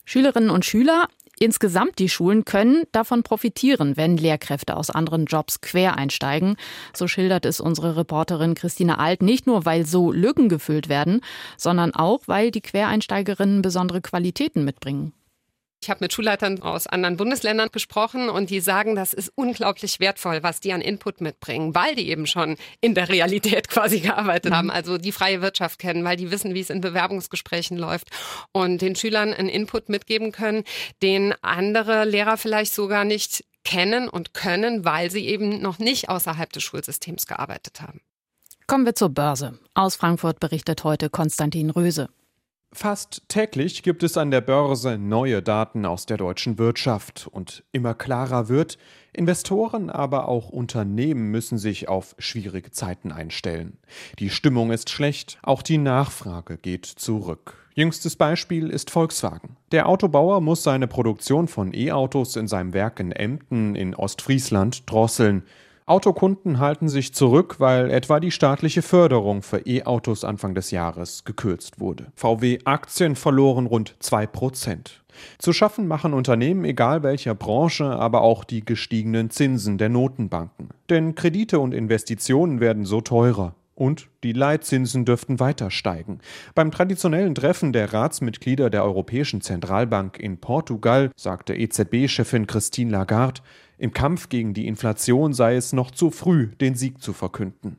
Schülerinnen 0.05 0.49
und 0.49 0.65
Schüler 0.65 1.07
Insgesamt 1.39 1.97
die 1.97 2.09
Schulen 2.09 2.45
können 2.45 2.83
davon 2.91 3.23
profitieren, 3.23 3.97
wenn 3.97 4.17
Lehrkräfte 4.17 4.77
aus 4.77 4.91
anderen 4.91 5.25
Jobs 5.25 5.61
quer 5.61 5.97
einsteigen. 5.97 6.57
So 6.93 7.07
schildert 7.07 7.45
es 7.45 7.59
unsere 7.59 7.97
Reporterin 7.97 8.53
Christine 8.53 8.99
Alt 8.99 9.23
nicht 9.23 9.47
nur, 9.47 9.65
weil 9.65 9.85
so 9.85 10.11
Lücken 10.11 10.47
gefüllt 10.47 10.89
werden, 10.89 11.21
sondern 11.57 11.93
auch, 11.95 12.21
weil 12.27 12.51
die 12.51 12.61
Quereinsteigerinnen 12.61 13.63
besondere 13.63 13.99
Qualitäten 13.99 14.63
mitbringen. 14.63 15.11
Ich 15.83 15.89
habe 15.89 15.99
mit 15.99 16.13
Schulleitern 16.13 16.61
aus 16.61 16.87
anderen 16.87 17.17
Bundesländern 17.17 17.67
gesprochen 17.69 18.29
und 18.29 18.49
die 18.49 18.61
sagen, 18.61 18.95
das 18.95 19.11
ist 19.11 19.33
unglaublich 19.35 19.99
wertvoll, 19.99 20.41
was 20.41 20.61
die 20.61 20.71
an 20.71 20.79
Input 20.79 21.19
mitbringen, 21.19 21.75
weil 21.75 21.93
die 21.95 22.07
eben 22.07 22.25
schon 22.25 22.55
in 22.79 22.95
der 22.95 23.09
Realität 23.09 23.67
quasi 23.67 23.99
gearbeitet 23.99 24.51
mhm. 24.51 24.55
haben, 24.55 24.71
also 24.71 24.97
die 24.97 25.11
freie 25.11 25.41
Wirtschaft 25.41 25.79
kennen, 25.79 26.05
weil 26.05 26.15
die 26.15 26.31
wissen, 26.31 26.53
wie 26.53 26.61
es 26.61 26.69
in 26.69 26.79
Bewerbungsgesprächen 26.79 27.77
läuft 27.77 28.11
und 28.53 28.81
den 28.81 28.95
Schülern 28.95 29.33
einen 29.33 29.49
Input 29.49 29.89
mitgeben 29.89 30.31
können, 30.31 30.63
den 31.01 31.33
andere 31.41 32.05
Lehrer 32.05 32.37
vielleicht 32.37 32.73
sogar 32.73 33.03
nicht 33.03 33.43
kennen 33.65 34.07
und 34.07 34.33
können, 34.33 34.85
weil 34.85 35.11
sie 35.11 35.27
eben 35.27 35.61
noch 35.61 35.79
nicht 35.79 36.07
außerhalb 36.07 36.49
des 36.53 36.63
Schulsystems 36.63 37.27
gearbeitet 37.27 37.81
haben. 37.81 37.99
Kommen 38.67 38.85
wir 38.85 38.95
zur 38.95 39.09
Börse. 39.09 39.59
Aus 39.73 39.97
Frankfurt 39.97 40.39
berichtet 40.39 40.85
heute 40.85 41.09
Konstantin 41.09 41.69
Röse. 41.69 42.07
Fast 42.75 43.21
täglich 43.27 43.83
gibt 43.83 44.01
es 44.01 44.17
an 44.17 44.31
der 44.31 44.41
Börse 44.41 44.97
neue 44.97 45.43
Daten 45.43 45.85
aus 45.85 46.07
der 46.07 46.17
deutschen 46.17 46.57
Wirtschaft 46.57 47.27
und 47.31 47.63
immer 47.71 47.93
klarer 47.93 48.49
wird, 48.49 48.79
Investoren, 49.13 49.91
aber 49.91 50.27
auch 50.27 50.49
Unternehmen 50.49 51.29
müssen 51.29 51.59
sich 51.59 51.87
auf 51.87 52.15
schwierige 52.17 52.71
Zeiten 52.71 53.11
einstellen. 53.11 53.77
Die 54.17 54.31
Stimmung 54.31 54.71
ist 54.71 54.89
schlecht, 54.89 55.37
auch 55.43 55.61
die 55.61 55.77
Nachfrage 55.77 56.57
geht 56.57 56.87
zurück. 56.87 57.55
Jüngstes 57.75 58.15
Beispiel 58.15 58.71
ist 58.71 58.89
Volkswagen. 58.89 59.55
Der 59.71 59.87
Autobauer 59.87 60.41
muss 60.41 60.63
seine 60.63 60.87
Produktion 60.87 61.47
von 61.47 61.75
E-Autos 61.75 62.35
in 62.35 62.47
seinem 62.47 62.73
Werk 62.73 62.99
in 62.99 63.11
Emden 63.11 63.75
in 63.75 63.93
Ostfriesland 63.93 64.89
drosseln. 64.89 65.43
Autokunden 65.85 66.59
halten 66.59 66.87
sich 66.87 67.13
zurück, 67.13 67.55
weil 67.59 67.91
etwa 67.91 68.19
die 68.19 68.31
staatliche 68.31 68.81
Förderung 68.81 69.41
für 69.41 69.67
E-Autos 69.67 70.23
Anfang 70.23 70.55
des 70.55 70.71
Jahres 70.71 71.25
gekürzt 71.25 71.79
wurde. 71.79 72.07
VW-Aktien 72.15 73.15
verloren 73.15 73.65
rund 73.65 73.95
2 73.99 74.27
Prozent. 74.27 75.03
Zu 75.39 75.53
schaffen 75.53 75.87
machen 75.87 76.13
Unternehmen 76.13 76.63
egal 76.63 77.03
welcher 77.03 77.35
Branche, 77.35 77.85
aber 77.85 78.21
auch 78.21 78.43
die 78.43 78.65
gestiegenen 78.65 79.29
Zinsen 79.29 79.77
der 79.77 79.89
Notenbanken. 79.89 80.69
Denn 80.89 81.15
Kredite 81.15 81.59
und 81.59 81.73
Investitionen 81.73 82.59
werden 82.59 82.85
so 82.85 83.01
teurer. 83.01 83.55
Und 83.75 84.07
die 84.23 84.33
Leitzinsen 84.33 85.03
dürften 85.03 85.39
weiter 85.39 85.71
steigen. 85.71 86.19
Beim 86.53 86.69
traditionellen 86.69 87.33
Treffen 87.33 87.73
der 87.73 87.91
Ratsmitglieder 87.91 88.69
der 88.69 88.83
Europäischen 88.83 89.41
Zentralbank 89.41 90.19
in 90.19 90.37
Portugal 90.37 91.09
sagte 91.15 91.55
EZB-Chefin 91.55 92.45
Christine 92.45 92.91
Lagarde, 92.91 93.41
im 93.77 93.93
Kampf 93.93 94.29
gegen 94.29 94.53
die 94.53 94.67
Inflation 94.67 95.33
sei 95.33 95.55
es 95.55 95.73
noch 95.73 95.91
zu 95.91 96.11
früh, 96.11 96.47
den 96.47 96.75
Sieg 96.75 97.01
zu 97.01 97.13
verkünden. 97.13 97.77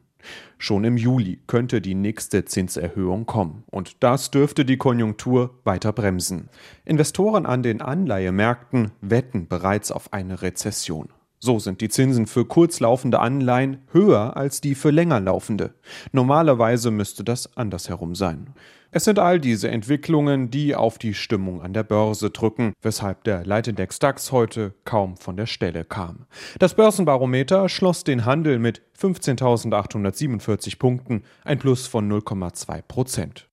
Schon 0.58 0.84
im 0.84 0.96
Juli 0.96 1.40
könnte 1.46 1.80
die 1.80 1.94
nächste 1.94 2.44
Zinserhöhung 2.44 3.26
kommen. 3.26 3.64
Und 3.70 4.02
das 4.02 4.30
dürfte 4.30 4.64
die 4.64 4.78
Konjunktur 4.78 5.58
weiter 5.64 5.92
bremsen. 5.92 6.48
Investoren 6.84 7.46
an 7.46 7.62
den 7.62 7.82
Anleihemärkten 7.82 8.92
wetten 9.00 9.46
bereits 9.48 9.92
auf 9.92 10.12
eine 10.12 10.42
Rezession. 10.42 11.08
So 11.38 11.58
sind 11.58 11.82
die 11.82 11.90
Zinsen 11.90 12.26
für 12.26 12.46
kurzlaufende 12.46 13.18
Anleihen 13.20 13.82
höher 13.92 14.34
als 14.34 14.62
die 14.62 14.74
für 14.74 14.90
länger 14.90 15.20
laufende. 15.20 15.74
Normalerweise 16.10 16.90
müsste 16.90 17.22
das 17.22 17.54
andersherum 17.54 18.14
sein. 18.14 18.54
Es 18.96 19.02
sind 19.02 19.18
all 19.18 19.40
diese 19.40 19.68
Entwicklungen, 19.68 20.52
die 20.52 20.76
auf 20.76 20.98
die 20.98 21.14
Stimmung 21.14 21.62
an 21.62 21.72
der 21.72 21.82
Börse 21.82 22.30
drücken, 22.30 22.74
weshalb 22.80 23.24
der 23.24 23.44
Leitindex 23.44 23.98
DAX 23.98 24.30
heute 24.30 24.72
kaum 24.84 25.16
von 25.16 25.36
der 25.36 25.46
Stelle 25.46 25.84
kam. 25.84 26.26
Das 26.60 26.74
Börsenbarometer 26.74 27.68
schloss 27.68 28.04
den 28.04 28.24
Handel 28.24 28.60
mit 28.60 28.82
15.847 28.96 30.78
Punkten, 30.78 31.24
ein 31.42 31.58
Plus 31.58 31.88
von 31.88 32.08
0,2 32.08 32.82
Prozent. 32.82 33.48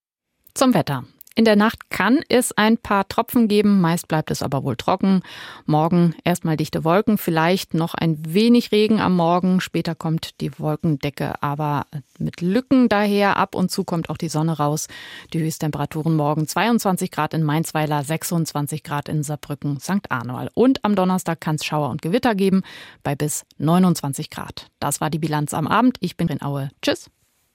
Zum 0.54 0.76
Wetter. 0.76 1.06
In 1.34 1.46
der 1.46 1.56
Nacht 1.56 1.90
kann 1.90 2.20
es 2.28 2.52
ein 2.52 2.78
paar 2.78 3.08
Tropfen 3.08 3.48
geben, 3.48 3.80
meist 3.80 4.10
bleibt 4.10 4.32
es 4.32 4.44
aber 4.44 4.66
wohl 4.66 4.76
trocken. 4.76 5.22
Morgen 5.66 6.14
erstmal 6.26 6.58
dichte 6.58 6.84
Wolken, 6.84 7.18
vielleicht 7.18 7.74
noch 7.74 7.94
ein 7.94 8.18
wenig 8.28 8.74
Regen 8.74 9.00
am 9.00 9.16
Morgen. 9.16 9.62
Später 9.62 9.96
kommt 9.96 10.42
die 10.42 10.60
Wolkendecke 10.60 11.42
aber 11.42 11.86
mit 12.20 12.42
Lücken 12.42 12.90
daher. 12.90 13.38
Ab 13.38 13.56
und 13.56 13.72
zu 13.72 13.86
kommt 13.86 14.10
auch 14.10 14.18
die 14.18 14.28
Sonne 14.28 14.58
raus. 14.58 14.90
Die 15.32 15.40
Höchsttemperaturen 15.40 16.18
morgen 16.18 16.48
22 16.48 17.12
Grad 17.12 17.34
in 17.34 17.44
Mainzweiler, 17.44 18.04
26 18.04 18.84
Grad 18.84 19.08
in 19.08 19.24
Saarbrücken, 19.24 19.80
St. 19.80 20.10
Arnold. 20.12 20.52
Und 20.54 20.84
am 20.84 20.96
Donnerstag 20.96 21.40
kann 21.40 21.56
es 21.56 21.64
Schauer 21.64 21.92
und 21.92 22.02
Gewitter 22.02 22.36
geben 22.36 22.62
bei 23.04 23.16
bis 23.16 23.46
29 23.58 24.30
Grad. 24.32 24.68
Das 24.80 25.00
war 25.00 25.10
die 25.10 25.20
Bilanz 25.20 25.54
am 25.54 25.68
Abend. 25.68 25.96
Ich 26.02 26.18
bin 26.18 26.28
in 26.28 26.42
Aue. 26.42 26.72
Tschüss. 26.82 27.10